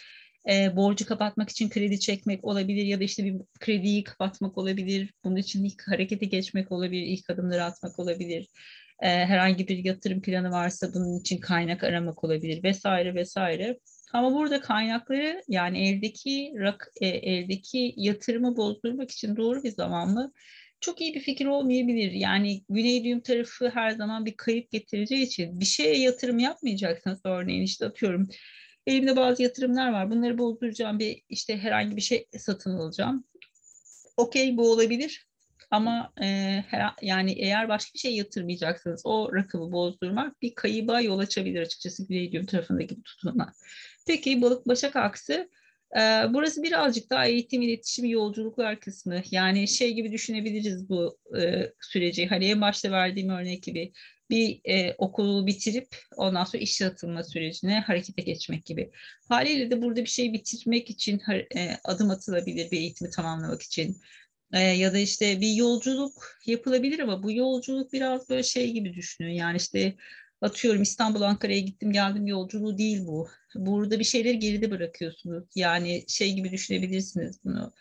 e, 0.51 0.77
borcu 0.77 1.07
kapatmak 1.07 1.51
için 1.51 1.69
kredi 1.69 2.01
çekmek 2.01 2.45
olabilir 2.45 2.85
ya 2.85 3.01
da 3.01 3.05
işte 3.05 3.25
bir 3.25 3.35
krediyi 3.61 4.05
kapatmak 4.05 4.59
olabilir. 4.59 5.15
Bunun 5.25 5.37
için 5.37 5.65
ilk 5.65 5.89
harekete 5.89 6.27
geçmek 6.27 6.73
olabilir, 6.73 7.07
ilk 7.07 7.31
adımları 7.31 7.65
atmak 7.65 7.99
olabilir. 7.99 8.49
E, 9.03 9.09
herhangi 9.09 9.69
bir 9.69 9.85
yatırım 9.85 10.23
planı 10.23 10.51
varsa 10.51 10.95
bunun 10.95 11.21
için 11.21 11.39
kaynak 11.39 11.85
aramak 11.85 12.25
olabilir 12.25 12.63
vesaire 12.63 13.15
vesaire. 13.15 13.79
Ama 14.13 14.35
burada 14.35 14.61
kaynakları 14.61 15.43
yani 15.49 15.89
eldeki 15.89 16.53
rak, 16.57 16.89
e, 17.01 17.07
eldeki 17.07 17.95
yatırımı 17.97 18.57
bozdurmak 18.57 19.11
için 19.11 19.37
doğru 19.37 19.63
bir 19.63 19.71
zaman 19.71 20.09
mı? 20.09 20.33
Çok 20.81 21.01
iyi 21.01 21.15
bir 21.15 21.21
fikir 21.21 21.47
olmayabilir. 21.47 22.13
Yani 22.13 22.63
Güney 22.69 23.23
tarafı 23.23 23.71
her 23.75 23.91
zaman 23.91 24.27
bir 24.27 24.37
kayıp 24.37 24.71
getireceği 24.71 25.23
için 25.23 25.61
bir 25.61 25.65
şeye 25.65 25.99
yatırım 25.99 26.39
yapmayacaksınız 26.39 27.21
örneğin 27.25 27.63
işte 27.63 27.87
atıyorum 27.87 28.29
Elimde 28.87 29.17
bazı 29.17 29.43
yatırımlar 29.43 29.93
var. 29.93 30.11
Bunları 30.11 30.39
bozduracağım 30.39 30.99
bir 30.99 31.23
işte 31.29 31.59
herhangi 31.59 31.97
bir 31.97 32.01
şey 32.01 32.27
satın 32.39 32.79
alacağım. 32.79 33.25
Okey 34.17 34.57
bu 34.57 34.73
olabilir. 34.73 35.27
Ama 35.71 36.13
e, 36.23 36.27
her, 36.69 36.93
yani 37.03 37.33
eğer 37.33 37.69
başka 37.69 37.95
bir 37.95 37.99
şey 37.99 38.17
yatırmayacaksınız 38.17 39.03
o 39.05 39.35
rakamı 39.35 39.73
bozdurmak 39.73 40.43
bir 40.43 40.55
kayıba 40.55 41.01
yol 41.01 41.19
açabilir 41.19 41.61
açıkçası 41.61 42.09
Güney 42.09 42.33
Düğüm 42.33 42.47
tarafındaki 42.47 43.03
tutumlar. 43.03 43.49
Peki 44.07 44.43
balık 44.43 44.69
başak 44.69 44.97
aksı 44.97 45.51
e, 45.97 46.01
burası 46.31 46.63
birazcık 46.63 47.11
daha 47.11 47.27
eğitim, 47.27 47.63
iletişim, 47.63 48.05
yolculuklar 48.05 48.81
kısmı. 48.81 49.23
Yani 49.31 49.69
şey 49.69 49.95
gibi 49.95 50.13
düşünebiliriz 50.13 50.89
bu 50.89 51.19
e, 51.41 51.73
süreci. 51.81 52.27
Hani 52.27 52.45
en 52.45 52.61
başta 52.61 52.91
verdiğim 52.91 53.29
örnek 53.29 53.63
gibi 53.63 53.93
bir 54.31 54.61
e, 54.65 54.95
okulu 54.99 55.47
bitirip 55.47 55.97
ondan 56.17 56.45
sonra 56.45 56.63
işe 56.63 56.87
atılma 56.87 57.25
sürecine 57.25 57.81
harekete 57.81 58.23
geçmek 58.23 58.67
gibi. 58.67 58.91
Haliyle 59.29 59.71
de 59.71 59.83
burada 59.83 60.01
bir 60.01 60.07
şey 60.07 60.33
bitirmek 60.33 60.91
için 60.91 61.23
e, 61.57 61.77
adım 61.85 62.11
atılabilir 62.11 62.71
bir 62.71 62.79
eğitimi 62.79 63.11
tamamlamak 63.11 63.63
için. 63.63 64.01
E, 64.53 64.61
ya 64.61 64.93
da 64.93 64.99
işte 64.99 65.41
bir 65.41 65.55
yolculuk 65.55 66.39
yapılabilir 66.47 66.99
ama 66.99 67.23
bu 67.23 67.33
yolculuk 67.33 67.93
biraz 67.93 68.29
böyle 68.29 68.43
şey 68.43 68.73
gibi 68.73 68.95
düşünün. 68.95 69.33
Yani 69.33 69.57
işte 69.57 69.95
atıyorum 70.41 70.83
İstanbul 70.83 71.23
Ankara'ya 71.23 71.61
gittim 71.61 71.93
geldim 71.93 72.27
yolculuğu 72.27 72.79
değil 72.79 73.07
bu. 73.07 73.29
Burada 73.55 73.99
bir 73.99 74.05
şeyleri 74.05 74.39
geride 74.39 74.71
bırakıyorsunuz. 74.71 75.45
Yani 75.55 76.05
şey 76.09 76.33
gibi 76.33 76.51
düşünebilirsiniz 76.53 77.45
bunu. 77.45 77.73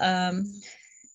Um, 0.00 0.46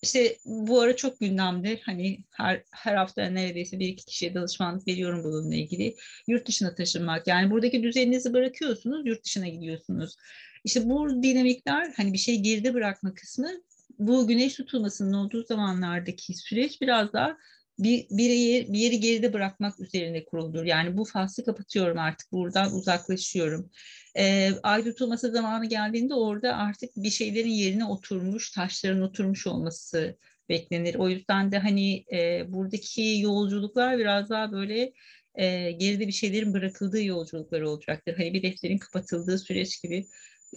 işte 0.02 0.36
bu 0.44 0.80
ara 0.80 0.96
çok 0.96 1.20
gündemde 1.20 1.80
hani 1.84 2.18
her 2.30 2.62
her 2.70 2.96
hafta 2.96 3.22
neredeyse 3.22 3.78
bir 3.78 3.88
iki 3.88 4.04
kişiye 4.06 4.34
danışmanlık 4.34 4.88
veriyorum 4.88 5.24
bununla 5.24 5.54
ilgili. 5.54 5.96
Yurt 6.26 6.48
dışına 6.48 6.74
taşınmak 6.74 7.26
yani 7.26 7.50
buradaki 7.50 7.82
düzeninizi 7.82 8.32
bırakıyorsunuz 8.32 9.06
yurt 9.06 9.24
dışına 9.24 9.48
gidiyorsunuz. 9.48 10.16
İşte 10.64 10.88
bu 10.88 11.22
dinamikler 11.22 11.92
hani 11.96 12.12
bir 12.12 12.18
şey 12.18 12.40
geride 12.40 12.74
bırakma 12.74 13.14
kısmı 13.14 13.50
bu 13.98 14.26
güneş 14.28 14.54
tutulmasının 14.54 15.12
olduğu 15.12 15.44
zamanlardaki 15.44 16.34
süreç 16.34 16.80
biraz 16.80 17.12
daha 17.12 17.36
bir, 17.82 18.06
bir, 18.10 18.30
yer, 18.30 18.72
bir 18.72 18.78
yeri 18.78 19.00
geride 19.00 19.32
bırakmak 19.32 19.80
üzerine 19.80 20.24
kuruludur. 20.24 20.64
Yani 20.64 20.96
bu 20.96 21.04
faslı 21.04 21.44
kapatıyorum 21.44 21.98
artık 21.98 22.32
buradan 22.32 22.74
uzaklaşıyorum. 22.74 23.70
E, 24.16 24.50
ay 24.62 24.84
tutulması 24.84 25.30
zamanı 25.30 25.66
geldiğinde 25.66 26.14
orada 26.14 26.56
artık 26.56 26.90
bir 26.96 27.10
şeylerin 27.10 27.50
yerine 27.50 27.84
oturmuş, 27.84 28.50
taşların 28.50 29.02
oturmuş 29.02 29.46
olması 29.46 30.16
beklenir. 30.48 30.94
O 30.94 31.08
yüzden 31.08 31.52
de 31.52 31.58
hani 31.58 32.04
e, 32.12 32.44
buradaki 32.52 33.18
yolculuklar 33.20 33.98
biraz 33.98 34.30
daha 34.30 34.52
böyle 34.52 34.92
e, 35.34 35.70
geride 35.72 36.06
bir 36.06 36.12
şeylerin 36.12 36.52
bırakıldığı 36.54 37.02
yolculuklar 37.02 37.60
olacaktır. 37.60 38.14
Hani 38.16 38.34
bir 38.34 38.42
defterin 38.42 38.78
kapatıldığı 38.78 39.38
süreç 39.38 39.82
gibi. 39.82 40.06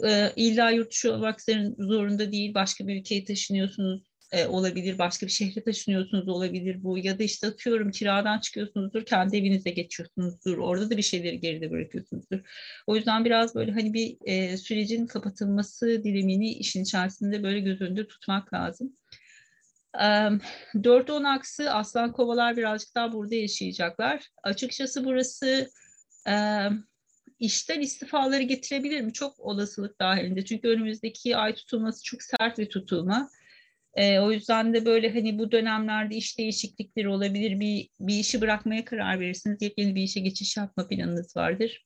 E, 0.05 0.31
illa 0.35 0.69
yurt 0.71 0.91
dışı 0.91 1.13
olmak 1.13 1.41
zorunda 1.77 2.31
değil. 2.31 2.53
Başka 2.53 2.87
bir 2.87 2.99
ülkeye 2.99 3.25
taşınıyorsunuz 3.25 4.12
e, 4.33 4.47
olabilir, 4.47 4.97
başka 4.97 5.25
bir 5.25 5.31
şehre 5.31 5.63
taşınıyorsunuz 5.63 6.27
olabilir 6.27 6.83
bu 6.83 6.97
ya 6.97 7.19
da 7.19 7.23
işte 7.23 7.47
atıyorum 7.47 7.91
kiradan 7.91 8.39
çıkıyorsunuzdur, 8.39 9.05
kendi 9.05 9.37
evinize 9.37 9.69
geçiyorsunuzdur, 9.69 10.57
orada 10.57 10.89
da 10.89 10.97
bir 10.97 11.01
şeyleri 11.01 11.39
geride 11.39 11.71
bırakıyorsunuzdur. 11.71 12.39
O 12.87 12.95
yüzden 12.95 13.25
biraz 13.25 13.55
böyle 13.55 13.71
hani 13.71 13.93
bir 13.93 14.17
e, 14.25 14.57
sürecin 14.57 15.07
kapatılması 15.07 16.03
dilimini 16.03 16.49
işin 16.49 16.83
içerisinde 16.83 17.43
böyle 17.43 17.59
göz 17.59 17.81
önünde 17.81 18.07
tutmak 18.07 18.53
lazım. 18.53 18.93
E, 19.95 20.05
4-10 20.75 21.23
aksı 21.27 21.71
aslan 21.71 22.11
kovalar 22.11 22.57
birazcık 22.57 22.95
daha 22.95 23.13
burada 23.13 23.35
yaşayacaklar. 23.35 24.27
Açıkçası 24.43 25.05
burası 25.05 25.69
işten 27.39 27.81
istifaları 27.81 28.43
getirebilir 28.43 29.01
mi? 29.01 29.13
Çok 29.13 29.39
olasılık 29.39 29.99
dahilinde. 29.99 30.45
Çünkü 30.45 30.67
önümüzdeki 30.67 31.37
ay 31.37 31.55
tutulması 31.55 32.03
çok 32.03 32.23
sert 32.23 32.57
bir 32.57 32.69
tutulma. 32.69 33.29
E, 33.95 34.19
o 34.19 34.31
yüzden 34.31 34.73
de 34.73 34.85
böyle 34.85 35.13
hani 35.13 35.39
bu 35.39 35.51
dönemlerde 35.51 36.15
iş 36.15 36.37
değişiklikleri 36.37 37.09
olabilir. 37.09 37.59
Bir, 37.59 37.89
bir 37.99 38.19
işi 38.19 38.41
bırakmaya 38.41 38.85
karar 38.85 39.19
verirsiniz. 39.19 39.61
Yepyeni 39.61 39.95
bir 39.95 40.01
işe 40.01 40.19
geçiş 40.19 40.57
yapma 40.57 40.87
planınız 40.87 41.35
vardır. 41.35 41.85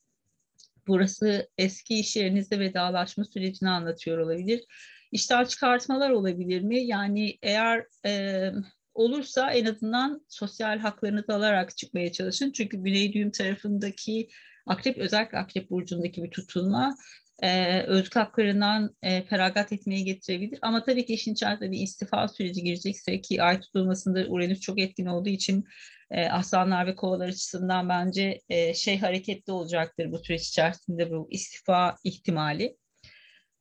Burası 0.88 1.50
eski 1.58 2.00
iş 2.00 2.16
yerinizde 2.16 2.60
vedalaşma 2.60 3.24
sürecini 3.24 3.70
anlatıyor 3.70 4.18
olabilir. 4.18 4.64
İşten 5.12 5.46
çıkartmalar 5.46 6.10
olabilir 6.10 6.62
mi? 6.62 6.86
Yani 6.86 7.38
eğer 7.42 7.86
e, 8.06 8.52
olursa 8.94 9.52
en 9.52 9.66
azından 9.66 10.26
sosyal 10.30 10.80
haklarınızı 10.80 11.34
alarak 11.34 11.78
çıkmaya 11.78 12.12
çalışın. 12.12 12.52
Çünkü 12.52 12.78
Güney 12.78 13.14
Düğüm 13.14 13.32
tarafındaki 13.32 14.30
Akrep 14.66 14.98
özellikle 14.98 15.38
Akrep 15.38 15.70
burcundaki 15.70 16.24
bir 16.24 16.32
tutulma 16.32 16.96
e, 17.44 17.82
özgür 17.82 18.22
haklarından 18.22 18.96
e, 19.02 19.24
feragat 19.24 19.72
etmeye 19.74 20.02
getirebilir. 20.02 20.60
Ama 20.62 20.84
tabii 20.84 21.06
ki 21.06 21.14
işin 21.14 21.34
içerisinde 21.34 21.72
bir 21.72 21.80
istifa 21.80 22.28
süreci 22.28 22.64
girecekse 22.64 23.22
ki 23.22 23.44
ay 23.44 23.60
tutulmasında 23.60 24.26
Uranüs 24.28 24.60
çok 24.60 24.80
etkin 24.80 25.06
olduğu 25.06 25.30
için 25.30 25.66
e, 26.12 26.30
aslanlar 26.30 26.88
ve 26.88 26.96
kovalar 26.96 27.28
açısından 27.28 27.90
bence 27.90 28.42
e, 28.50 28.74
şey 28.74 29.00
hareketli 29.00 29.54
olacaktır 29.54 30.12
bu 30.12 30.20
süreç 30.20 30.48
içerisinde 30.48 31.12
bu 31.12 31.28
istifa 31.32 31.96
ihtimali. 32.04 32.78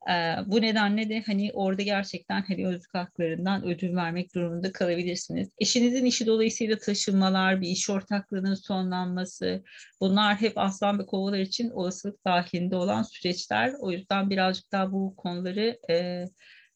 Ee, 0.09 0.35
bu 0.45 0.61
nedenle 0.61 1.09
de 1.09 1.23
hani 1.25 1.51
orada 1.53 1.81
gerçekten 1.81 2.41
hani 2.41 2.67
özlük 2.67 2.93
haklarından 2.93 3.63
ödül 3.65 3.95
vermek 3.95 4.35
durumunda 4.35 4.71
kalabilirsiniz. 4.71 5.49
Eşinizin 5.59 6.05
işi 6.05 6.27
dolayısıyla 6.27 6.77
taşınmalar, 6.77 7.61
bir 7.61 7.67
iş 7.67 7.89
ortaklığının 7.89 8.55
sonlanması 8.55 9.63
bunlar 10.01 10.35
hep 10.35 10.57
aslan 10.57 10.99
ve 10.99 11.05
kovalar 11.05 11.39
için 11.39 11.69
olasılık 11.69 12.25
dahilinde 12.25 12.75
olan 12.75 13.03
süreçler. 13.03 13.73
O 13.79 13.91
yüzden 13.91 14.29
birazcık 14.29 14.71
daha 14.71 14.91
bu 14.91 15.15
konuları 15.15 15.79
e, 15.89 16.25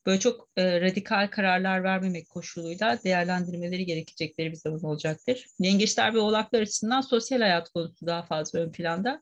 böyle 0.06 0.20
çok 0.20 0.50
e, 0.58 0.82
radikal 0.82 1.28
kararlar 1.28 1.84
vermemek 1.84 2.30
koşuluyla 2.30 3.00
değerlendirmeleri 3.04 3.86
gerekecekleri 3.86 4.52
bir 4.52 4.58
zaman 4.58 4.84
olacaktır. 4.84 5.46
Yengeçler 5.60 6.14
ve 6.14 6.20
oğlaklar 6.20 6.62
açısından 6.62 7.02
sosyal 7.02 7.42
hayat 7.42 7.70
konusu 7.70 8.06
daha 8.06 8.24
fazla 8.24 8.60
ön 8.60 8.72
planda. 8.72 9.22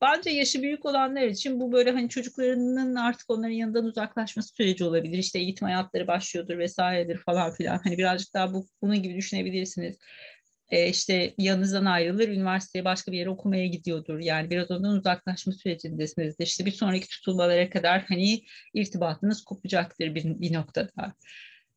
Bence 0.00 0.30
yaşı 0.30 0.62
büyük 0.62 0.86
olanlar 0.86 1.22
için 1.22 1.60
bu 1.60 1.72
böyle 1.72 1.90
hani 1.90 2.08
çocuklarının 2.08 2.94
artık 2.94 3.30
onların 3.30 3.54
yanından 3.54 3.84
uzaklaşması 3.84 4.54
süreci 4.54 4.84
olabilir. 4.84 5.18
İşte 5.18 5.38
eğitim 5.38 5.66
hayatları 5.66 6.06
başlıyordur 6.06 6.58
vesairedir 6.58 7.18
falan 7.18 7.52
filan. 7.54 7.80
Hani 7.84 7.98
birazcık 7.98 8.34
daha 8.34 8.54
bu 8.54 8.66
bunun 8.82 9.02
gibi 9.02 9.16
düşünebilirsiniz. 9.16 9.98
Ee, 10.70 10.88
işte 10.88 11.34
yanınızdan 11.38 11.84
ayrılır, 11.84 12.28
üniversiteye 12.28 12.84
başka 12.84 13.12
bir 13.12 13.18
yere 13.18 13.30
okumaya 13.30 13.66
gidiyordur. 13.66 14.18
Yani 14.18 14.50
biraz 14.50 14.70
ondan 14.70 14.96
uzaklaşma 14.96 15.52
sürecindesinizdir. 15.52 16.46
İşte 16.46 16.66
bir 16.66 16.72
sonraki 16.72 17.08
tutulmalara 17.08 17.70
kadar 17.70 18.04
hani 18.08 18.42
irtibatınız 18.74 19.44
kopacaktır 19.44 20.14
bir, 20.14 20.24
bir 20.40 20.52
noktada. 20.52 21.14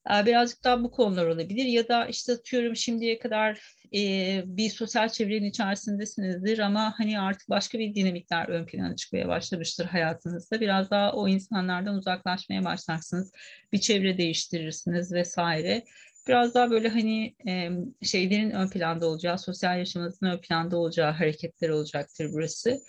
Birazcık 0.10 0.64
daha 0.64 0.84
bu 0.84 0.92
konular 0.92 1.26
olabilir 1.26 1.66
ya 1.66 1.88
da 1.88 2.06
işte 2.06 2.34
atıyorum 2.34 2.76
şimdiye 2.76 3.20
kadar 3.20 3.62
e, 3.96 4.42
bir 4.46 4.70
sosyal 4.70 5.10
çevrenin 5.10 5.50
içerisindesinizdir 5.50 6.60
ama 6.60 6.94
hani 6.98 7.20
artık 7.20 7.50
başka 7.50 7.80
bir 7.80 7.96
dinamikler 7.96 8.50
ön 8.50 8.66
plana 8.66 8.96
çıkmaya 8.96 9.28
başlamıştır 9.28 9.86
hayatınızda. 9.86 10.62
Biraz 10.62 10.92
daha 10.92 11.14
o 11.14 11.28
insanlardan 11.28 11.96
uzaklaşmaya 11.96 12.66
başlarsınız. 12.66 13.32
Bir 13.74 13.78
çevre 13.78 14.18
değiştirirsiniz 14.18 15.14
vesaire. 15.14 15.84
Biraz 16.28 16.56
daha 16.56 16.72
böyle 16.72 16.90
hani 16.90 17.36
e, 17.48 17.70
şeylerin 18.02 18.52
ön 18.52 18.70
planda 18.70 19.08
olacağı, 19.08 19.40
sosyal 19.40 19.78
yaşamınızın 19.80 20.26
ön 20.26 20.42
planda 20.42 20.78
olacağı 20.78 21.12
hareketler 21.12 21.70
olacaktır 21.70 22.30
burası 22.34 22.80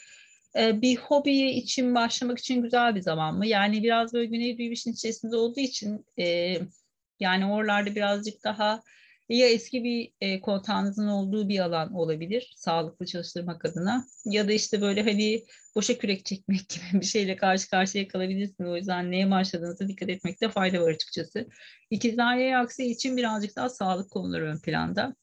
bir 0.56 0.97
hobi 0.97 1.50
için 1.50 1.94
başlamak 1.94 2.38
için 2.38 2.62
güzel 2.62 2.94
bir 2.94 3.00
zaman 3.00 3.35
mı? 3.35 3.47
Yani 3.47 3.83
biraz 3.83 4.14
böyle 4.14 4.26
güney 4.26 4.59
düğüm 4.59 4.73
içerisinde 4.73 5.37
olduğu 5.37 5.61
için 5.61 6.06
e, 6.18 6.56
yani 7.21 7.47
oralarda 7.47 7.94
birazcık 7.94 8.44
daha 8.44 8.83
ya 9.28 9.49
eski 9.49 9.85
bir 9.85 10.12
e, 10.21 10.40
kontağınızın 10.40 11.09
olduğu 11.09 11.49
bir 11.49 11.59
alan 11.59 11.94
olabilir 11.94 12.52
sağlıklı 12.56 13.06
çalıştırmak 13.06 13.64
adına 13.64 14.06
ya 14.25 14.49
da 14.49 14.52
işte 14.52 14.80
böyle 14.80 15.02
hani 15.02 15.44
boşa 15.75 15.99
kürek 15.99 16.25
çekmek 16.25 16.68
gibi 16.68 17.00
bir 17.00 17.06
şeyle 17.06 17.37
karşı 17.37 17.71
karşıya 17.71 18.09
kalabilirsiniz. 18.09 18.71
O 18.71 18.76
yüzden 18.76 19.11
neye 19.11 19.30
başladığınızda 19.30 19.88
dikkat 19.88 20.09
etmekte 20.09 20.49
fayda 20.49 20.80
var 20.80 20.90
açıkçası. 20.90 21.49
İkizler 21.90 22.52
aksi 22.52 22.85
için 22.90 23.16
birazcık 23.16 23.56
daha 23.56 23.68
sağlık 23.68 24.11
konuları 24.11 24.44
ön 24.44 24.59
planda. 24.59 25.14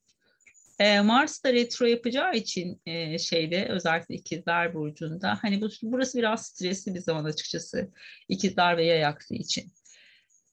E, 0.80 1.02
Mars 1.02 1.44
da 1.44 1.54
retro 1.54 1.86
yapacağı 1.86 2.36
için 2.36 2.82
e, 2.86 3.20
şeyde 3.20 3.68
özellikle 3.70 4.16
ikizler 4.16 4.74
burcunda 4.74 5.38
hani 5.42 5.62
bu, 5.62 5.70
burası 5.82 6.18
biraz 6.18 6.46
stresli 6.46 6.96
bir 6.96 7.00
zaman 7.00 7.24
açıkçası 7.24 7.92
ikizler 8.30 8.78
ve 8.78 8.86
yay 8.86 9.06
aksi 9.06 9.36
için. 9.36 9.72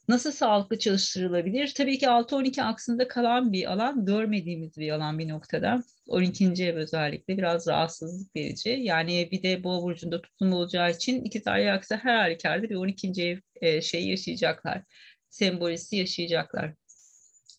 Nasıl 0.08 0.32
sağlıklı 0.32 0.78
çalıştırılabilir? 0.78 1.74
Tabii 1.76 1.98
ki 1.98 2.06
6-12 2.06 2.62
aksında 2.62 3.08
kalan 3.08 3.52
bir 3.52 3.72
alan, 3.72 4.06
görmediğimiz 4.06 4.76
bir 4.76 4.90
alan 4.90 5.18
bir 5.18 5.28
noktada. 5.28 5.82
12. 6.06 6.64
ev 6.64 6.76
özellikle 6.76 7.38
biraz 7.38 7.68
rahatsızlık 7.68 8.36
verici. 8.36 8.70
Yani 8.70 9.28
bir 9.32 9.42
de 9.42 9.64
boğa 9.64 9.82
burcunda 9.82 10.22
tutum 10.22 10.52
olacağı 10.52 10.90
için 10.90 11.24
ikizler 11.24 11.66
aksı 11.66 11.96
her 11.96 12.16
halükarda 12.16 12.70
bir 12.70 12.74
12. 12.74 13.22
ev 13.22 13.38
e, 13.60 13.82
şeyi 13.82 14.10
yaşayacaklar. 14.10 14.82
Sembolisi 15.30 15.96
yaşayacaklar. 15.96 16.74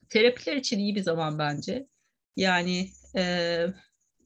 Terapiler 0.10 0.56
için 0.56 0.80
iyi 0.80 0.96
bir 0.96 1.04
zaman 1.04 1.40
bence. 1.40 1.88
Yani 2.36 2.90
e, 3.16 3.66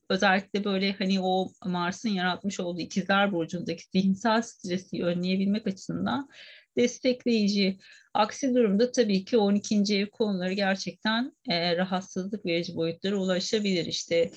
özellikle 0.10 0.64
böyle 0.64 0.92
hani 0.94 1.22
o 1.22 1.52
Mars'ın 1.66 2.10
yaratmış 2.10 2.60
olduğu 2.60 2.82
ikizler 2.82 3.32
burcundaki 3.32 3.84
zihinsel 3.94 4.42
stresi 4.42 5.04
önleyebilmek 5.04 5.68
açısından 5.68 6.30
destekleyici. 6.78 7.78
Aksi 8.14 8.56
durumda 8.56 8.92
tabii 8.92 9.26
ki 9.26 9.38
12. 9.38 9.96
ev 9.98 10.08
konuları 10.08 10.54
gerçekten 10.54 11.34
e, 11.50 11.78
rahatsızlık 11.78 12.46
verici 12.46 12.76
boyutlara 12.76 13.16
ulaşabilir. 13.16 13.86
İşte 13.86 14.32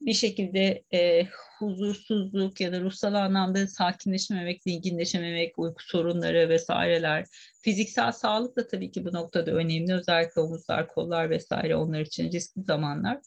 bir 0.00 0.14
şekilde 0.14 0.82
e, 0.94 1.26
huzursuzluk 1.58 2.60
ya 2.60 2.72
da 2.72 2.80
ruhsal 2.80 3.14
anlamda 3.14 3.66
sakinleşmemek, 3.66 4.66
dinginleşememek, 4.66 5.58
uyku 5.58 5.82
sorunları 5.82 6.48
vesaireler. 6.48 7.26
Fiziksel 7.62 8.12
sağlık 8.12 8.56
da 8.56 8.66
tabii 8.66 8.90
ki 8.90 9.04
bu 9.04 9.12
noktada 9.12 9.50
önemli. 9.50 9.94
Özellikle 9.94 10.40
omuzlar, 10.40 10.88
kollar 10.88 11.30
vesaire 11.30 11.76
onlar 11.76 12.00
için 12.00 12.32
riskli 12.32 12.62
zamanlar. 12.62 13.18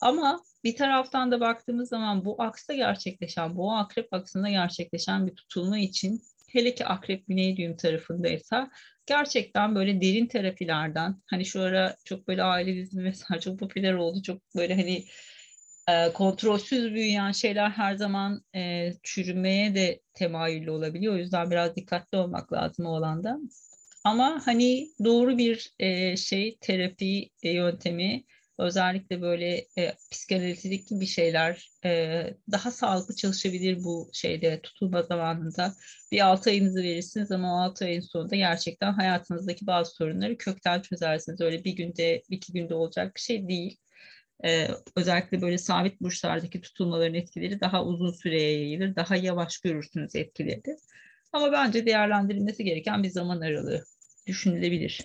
Ama 0.00 0.40
bir 0.64 0.76
taraftan 0.76 1.30
da 1.30 1.40
baktığımız 1.40 1.88
zaman 1.88 2.24
bu 2.24 2.42
aksta 2.42 2.74
gerçekleşen, 2.74 3.56
bu 3.56 3.72
akrep 3.72 4.12
aksında 4.12 4.48
gerçekleşen 4.48 5.26
bir 5.26 5.34
tutulma 5.34 5.78
için 5.78 6.22
hele 6.52 6.74
ki 6.74 6.86
akrep 6.86 7.26
güney 7.28 7.56
düğüm 7.56 7.76
tarafındaysa 7.76 8.70
gerçekten 9.06 9.74
böyle 9.74 10.00
derin 10.00 10.26
terapilerden 10.26 11.16
hani 11.26 11.44
şu 11.44 11.62
ara 11.62 11.96
çok 12.04 12.28
böyle 12.28 12.42
aile 12.42 12.76
dizimi 12.76 13.02
mesela 13.02 13.40
çok 13.40 13.58
popüler 13.58 13.94
oldu. 13.94 14.22
Çok 14.22 14.54
böyle 14.56 14.74
hani 14.74 15.04
e, 15.88 16.12
kontrolsüz 16.12 16.94
büyüyen 16.94 17.32
şeyler 17.32 17.70
her 17.70 17.94
zaman 17.96 18.44
e, 18.54 18.92
çürümeye 19.02 19.74
de 19.74 20.00
temayüllü 20.14 20.70
olabiliyor. 20.70 21.14
O 21.14 21.16
yüzden 21.16 21.50
biraz 21.50 21.76
dikkatli 21.76 22.18
olmak 22.18 22.52
lazım 22.52 22.86
o 22.86 22.96
alanda. 22.96 23.38
Ama 24.04 24.42
hani 24.44 24.88
doğru 25.04 25.38
bir 25.38 25.72
e, 25.78 26.16
şey 26.16 26.58
terapi 26.60 27.30
e, 27.42 27.50
yöntemi 27.50 28.24
özellikle 28.60 29.22
böyle 29.22 29.66
e, 29.78 29.94
psikanalitik 30.10 30.90
bir 30.90 31.06
şeyler 31.06 31.70
e, 31.84 32.22
daha 32.52 32.70
sağlıklı 32.70 33.16
çalışabilir 33.16 33.84
bu 33.84 34.10
şeyde 34.12 34.60
tutulma 34.62 35.02
zamanında. 35.02 35.74
Bir 36.12 36.20
6 36.20 36.50
ayınızı 36.50 36.82
verirsiniz 36.82 37.32
ama 37.32 37.54
o 37.54 37.58
6 37.58 37.84
ayın 37.84 38.00
sonunda 38.00 38.36
gerçekten 38.36 38.92
hayatınızdaki 38.92 39.66
bazı 39.66 39.94
sorunları 39.94 40.38
kökten 40.38 40.80
çözersiniz. 40.80 41.40
Öyle 41.40 41.64
bir 41.64 41.72
günde, 41.76 42.22
iki 42.30 42.52
günde 42.52 42.74
olacak 42.74 43.16
bir 43.16 43.20
şey 43.20 43.48
değil. 43.48 43.76
Ee, 44.44 44.68
özellikle 44.96 45.42
böyle 45.42 45.58
sabit 45.58 46.00
burçlardaki 46.00 46.60
tutulmaların 46.60 47.14
etkileri 47.14 47.60
daha 47.60 47.84
uzun 47.84 48.12
süreye 48.12 48.52
yayılır. 48.52 48.96
Daha 48.96 49.16
yavaş 49.16 49.58
görürsünüz 49.58 50.16
etkileri. 50.16 50.76
Ama 51.32 51.52
bence 51.52 51.86
değerlendirilmesi 51.86 52.64
gereken 52.64 53.02
bir 53.02 53.10
zaman 53.10 53.40
aralığı 53.40 53.84
düşünülebilir. 54.26 55.00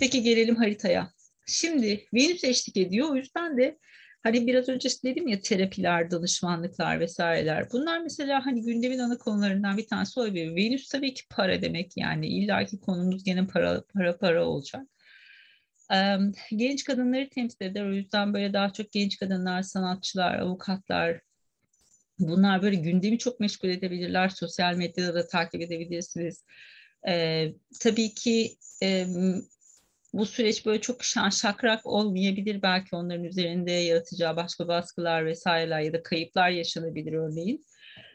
Peki 0.00 0.22
gelelim 0.22 0.56
haritaya. 0.56 1.12
Şimdi 1.52 2.06
Venüs 2.14 2.44
eşlik 2.44 2.76
ediyor. 2.76 3.10
O 3.10 3.16
yüzden 3.16 3.56
de 3.58 3.78
hani 4.22 4.46
biraz 4.46 4.68
önce 4.68 4.88
dedim 5.04 5.28
ya 5.28 5.40
terapiler, 5.40 6.10
danışmanlıklar 6.10 7.00
vesaireler. 7.00 7.70
Bunlar 7.72 8.00
mesela 8.00 8.46
hani 8.46 8.62
gündemin 8.62 8.98
ana 8.98 9.18
konularından 9.18 9.76
bir 9.76 9.86
tanesi 9.86 10.20
olabilir. 10.20 10.56
Venüs 10.56 10.88
tabii 10.88 11.14
ki 11.14 11.22
para 11.30 11.62
demek 11.62 11.96
yani 11.96 12.26
illaki 12.26 12.80
konumuz 12.80 13.24
gene 13.24 13.46
para 13.46 13.84
para 13.94 14.18
para 14.18 14.46
olacak. 14.46 14.82
genç 16.50 16.84
kadınları 16.84 17.28
temsil 17.28 17.64
eder. 17.64 17.84
O 17.84 17.92
yüzden 17.92 18.34
böyle 18.34 18.52
daha 18.52 18.72
çok 18.72 18.92
genç 18.92 19.18
kadınlar, 19.18 19.62
sanatçılar, 19.62 20.38
avukatlar, 20.38 21.20
bunlar 22.18 22.62
böyle 22.62 22.76
gündemi 22.76 23.18
çok 23.18 23.40
meşgul 23.40 23.68
edebilirler. 23.68 24.28
Sosyal 24.28 24.74
medyada 24.74 25.14
da 25.14 25.26
takip 25.26 25.60
edebilirsiniz. 25.60 26.44
Ee, 27.08 27.52
tabii 27.80 28.14
ki 28.14 28.56
e, 28.82 29.06
bu 30.12 30.26
süreç 30.26 30.66
böyle 30.66 30.80
çok 30.80 31.04
şakrak 31.30 31.86
olmayabilir. 31.86 32.62
Belki 32.62 32.96
onların 32.96 33.24
üzerinde 33.24 33.72
yaratacağı 33.72 34.36
başka 34.36 34.68
baskılar 34.68 35.26
vesaireler 35.26 35.80
ya 35.80 35.92
da 35.92 36.02
kayıplar 36.02 36.50
yaşanabilir 36.50 37.12
örneğin. 37.12 37.66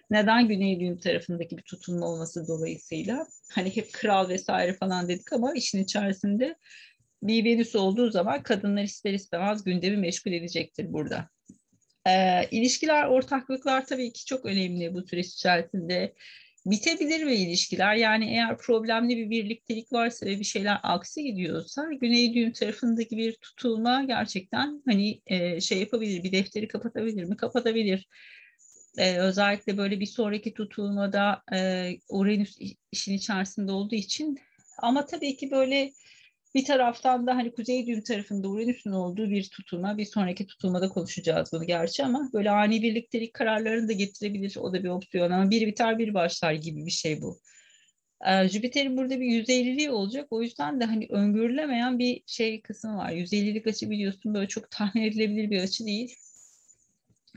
Neden 0.10 0.47
Güney 0.47 0.79
Düğüm 0.79 0.97
tarafındaki 0.97 1.57
bir 1.57 1.63
tutunma 1.63 2.07
olması 2.07 2.47
dolayısıyla? 2.47 3.27
Hani 3.51 3.75
hep 3.75 3.93
kral 3.93 4.29
vesaire 4.29 4.73
falan 4.73 5.10
dedik 5.10 5.33
ama 5.33 5.53
işin 5.53 5.83
içerisinde 5.83 6.55
bir 7.23 7.45
Venüs 7.45 7.75
olduğu 7.75 8.12
zaman 8.12 8.43
kadınlar 8.43 8.83
ister 8.83 9.13
istemez 9.13 9.63
gündemi 9.63 9.97
meşgul 9.97 10.31
edecektir 10.31 10.93
burada. 10.93 11.29
Ee, 12.07 12.47
ilişkiler, 12.51 13.05
ortaklıklar 13.05 13.86
tabii 13.86 14.13
ki 14.13 14.25
çok 14.25 14.45
önemli 14.45 14.93
bu 14.93 15.07
süreç 15.07 15.27
içerisinde 15.27 16.13
bitebilir 16.71 17.25
ve 17.25 17.36
ilişkiler 17.36 17.95
yani 17.95 18.25
eğer 18.25 18.58
problemli 18.58 19.17
bir 19.17 19.30
birliktelik 19.30 19.93
varsa 19.93 20.25
ve 20.25 20.39
bir 20.39 20.43
şeyler 20.43 20.80
aksi 20.84 21.23
gidiyorsa 21.23 21.93
Güney 22.01 22.34
Düğüm 22.34 22.51
tarafındaki 22.51 23.17
bir 23.17 23.36
tutulma 23.36 24.03
gerçekten 24.03 24.82
hani 24.86 25.21
e, 25.27 25.62
şey 25.62 25.80
yapabilir 25.80 26.23
bir 26.23 26.32
defteri 26.32 26.67
kapatabilir 26.67 27.23
mi? 27.23 27.38
Kapatabilir. 27.38 28.08
E, 28.97 29.17
özellikle 29.17 29.77
böyle 29.77 29.99
bir 29.99 30.06
sonraki 30.06 30.53
tutulmada 30.53 31.43
e, 31.53 31.91
Uranüs 32.10 32.58
işin 32.91 33.13
içerisinde 33.13 33.71
olduğu 33.71 33.95
için. 33.95 34.39
Ama 34.77 35.06
tabii 35.06 35.38
ki 35.38 35.51
böyle 35.51 35.91
bir 36.58 36.65
taraftan 36.65 37.28
da 37.28 37.36
hani 37.36 37.52
Kuzey 37.52 37.88
Düğüm 37.88 38.04
tarafında 38.04 38.48
Uranüs'ün 38.48 38.91
olduğu 38.91 39.30
bir 39.30 39.50
tutulma, 39.50 39.98
bir 39.98 40.06
sonraki 40.06 40.48
tutulmada 40.48 40.89
konuşacağız 40.89 41.50
bunu 41.54 41.63
gerçi 41.63 42.06
ama 42.06 42.30
böyle 42.34 42.52
ani 42.52 42.82
birliktelik 42.82 43.34
kararlarını 43.34 43.88
da 43.88 43.93
getirebilir. 43.93 44.58
O 44.58 44.74
da 44.74 44.84
bir 44.84 44.89
opsiyon 44.89 45.32
ama 45.32 45.52
bir 45.52 45.67
biter 45.67 46.00
bir 46.00 46.13
başlar 46.13 46.54
gibi 46.54 46.86
bir 46.86 46.91
şey 46.91 47.22
bu. 47.22 47.39
Ee, 48.28 48.50
Jüpiter'in 48.50 48.98
burada 48.98 49.20
bir 49.20 49.26
yüzeyliliği 49.26 49.91
olacak. 49.91 50.28
O 50.30 50.41
yüzden 50.41 50.80
de 50.82 50.86
hani 50.86 51.08
öngörülemeyen 51.10 52.00
bir 52.00 52.24
şey 52.26 52.62
kısmı 52.62 52.98
var. 52.98 53.12
Yüzeylilik 53.12 53.67
açı 53.67 53.89
biliyorsun 53.89 54.34
böyle 54.34 54.48
çok 54.48 54.72
tahmin 54.72 55.04
edilebilir 55.04 55.50
bir 55.50 55.62
açı 55.62 55.86
değil. 55.86 56.15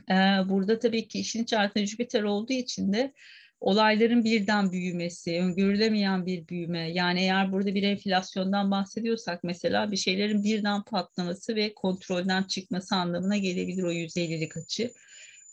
Ee, 0.09 0.13
burada 0.49 0.79
tabii 0.79 1.07
ki 1.07 1.19
işin 1.19 1.43
içerisinde 1.43 1.85
Jüpiter 1.85 2.23
olduğu 2.23 2.53
için 2.53 2.93
de 2.93 3.13
olayların 3.61 4.23
birden 4.23 4.71
büyümesi, 4.71 5.39
öngörülemeyen 5.39 6.25
bir 6.25 6.47
büyüme. 6.47 6.91
Yani 6.91 7.21
eğer 7.21 7.51
burada 7.51 7.75
bir 7.75 7.83
enflasyondan 7.83 8.71
bahsediyorsak 8.71 9.43
mesela 9.43 9.91
bir 9.91 9.97
şeylerin 9.97 10.43
birden 10.43 10.83
patlaması 10.83 11.55
ve 11.55 11.73
kontrolden 11.73 12.43
çıkması 12.43 12.95
anlamına 12.95 13.37
gelebilir 13.37 13.83
o 13.83 13.91
yüzeylilik 13.91 14.57
açı. 14.57 14.91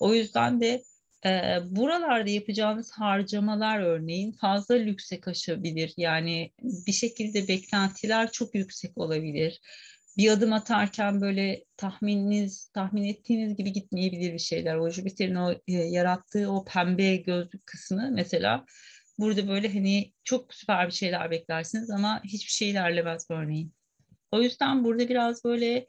O 0.01 0.14
yüzden 0.14 0.61
de 0.61 0.83
e, 1.27 1.59
buralarda 1.71 2.31
yapacağınız 2.31 2.90
harcamalar 2.92 3.81
örneğin 3.81 4.33
fazla 4.33 4.75
lükse 4.75 5.21
kaçabilir. 5.21 5.94
Yani 5.97 6.53
bir 6.62 6.92
şekilde 6.92 7.49
beklentiler 7.49 8.33
çok 8.33 8.55
yüksek 8.55 8.99
olabilir 8.99 9.61
bir 10.19 10.31
adım 10.31 10.53
atarken 10.53 11.21
böyle 11.21 11.65
tahmininiz, 11.77 12.69
tahmin 12.69 13.05
ettiğiniz 13.05 13.57
gibi 13.57 13.73
gitmeyebilir 13.73 14.33
bir 14.33 14.39
şeyler. 14.39 14.77
O 14.77 14.91
Jüpiter'in 14.91 15.35
o 15.35 15.53
e, 15.53 15.73
yarattığı 15.73 16.53
o 16.53 16.65
pembe 16.65 17.17
gözlük 17.17 17.67
kısmı 17.67 18.11
mesela 18.13 18.65
burada 19.19 19.49
böyle 19.49 19.73
hani 19.73 20.13
çok 20.25 20.55
süper 20.55 20.87
bir 20.87 20.93
şeyler 20.93 21.31
beklersiniz 21.31 21.91
ama 21.91 22.23
hiçbir 22.25 22.53
şey 22.53 22.71
ilerlemez 22.71 23.27
örneğin. 23.31 23.75
O 24.33 24.43
yüzden 24.43 24.85
burada 24.85 25.09
biraz 25.09 25.45
böyle 25.45 25.87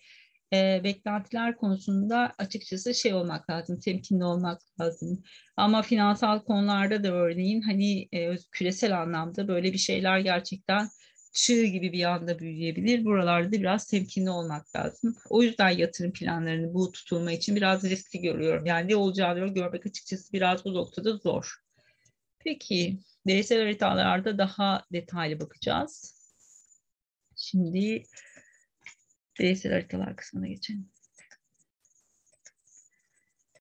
e, 0.53 0.81
beklentiler 0.83 1.55
konusunda 1.55 2.33
açıkçası 2.37 2.95
şey 2.95 3.13
olmak 3.13 3.49
lazım, 3.49 3.79
temkinli 3.79 4.23
olmak 4.23 4.61
lazım. 4.81 5.23
Ama 5.57 5.81
finansal 5.81 6.39
konularda 6.39 7.03
da 7.03 7.11
örneğin 7.11 7.61
hani 7.61 8.07
e, 8.11 8.35
küresel 8.51 9.01
anlamda 9.01 9.47
böyle 9.47 9.73
bir 9.73 9.77
şeyler 9.77 10.19
gerçekten 10.19 10.87
çığ 11.31 11.65
gibi 11.65 11.93
bir 11.93 12.03
anda 12.03 12.39
büyüyebilir. 12.39 13.05
Buralarda 13.05 13.51
biraz 13.51 13.87
temkinli 13.87 14.29
olmak 14.29 14.75
lazım. 14.75 15.15
O 15.29 15.43
yüzden 15.43 15.69
yatırım 15.69 16.13
planlarını 16.13 16.73
bu 16.73 16.91
tutulma 16.91 17.31
için 17.31 17.55
biraz 17.55 17.83
riskli 17.83 18.21
görüyorum. 18.21 18.65
Yani 18.65 18.91
ne 18.91 18.95
olacağını 18.95 19.53
görmek 19.53 19.85
açıkçası 19.85 20.33
biraz 20.33 20.65
bu 20.65 20.73
noktada 20.73 21.17
zor. 21.17 21.55
Peki, 22.39 22.99
bireysel 23.27 23.61
haritalarda 23.61 24.37
daha 24.37 24.85
detaylı 24.93 25.39
bakacağız. 25.39 26.19
Şimdi 27.35 28.03
bireysel 29.39 29.71
haritalar 29.71 30.15
kısmına 30.15 30.47
geçelim. 30.47 30.89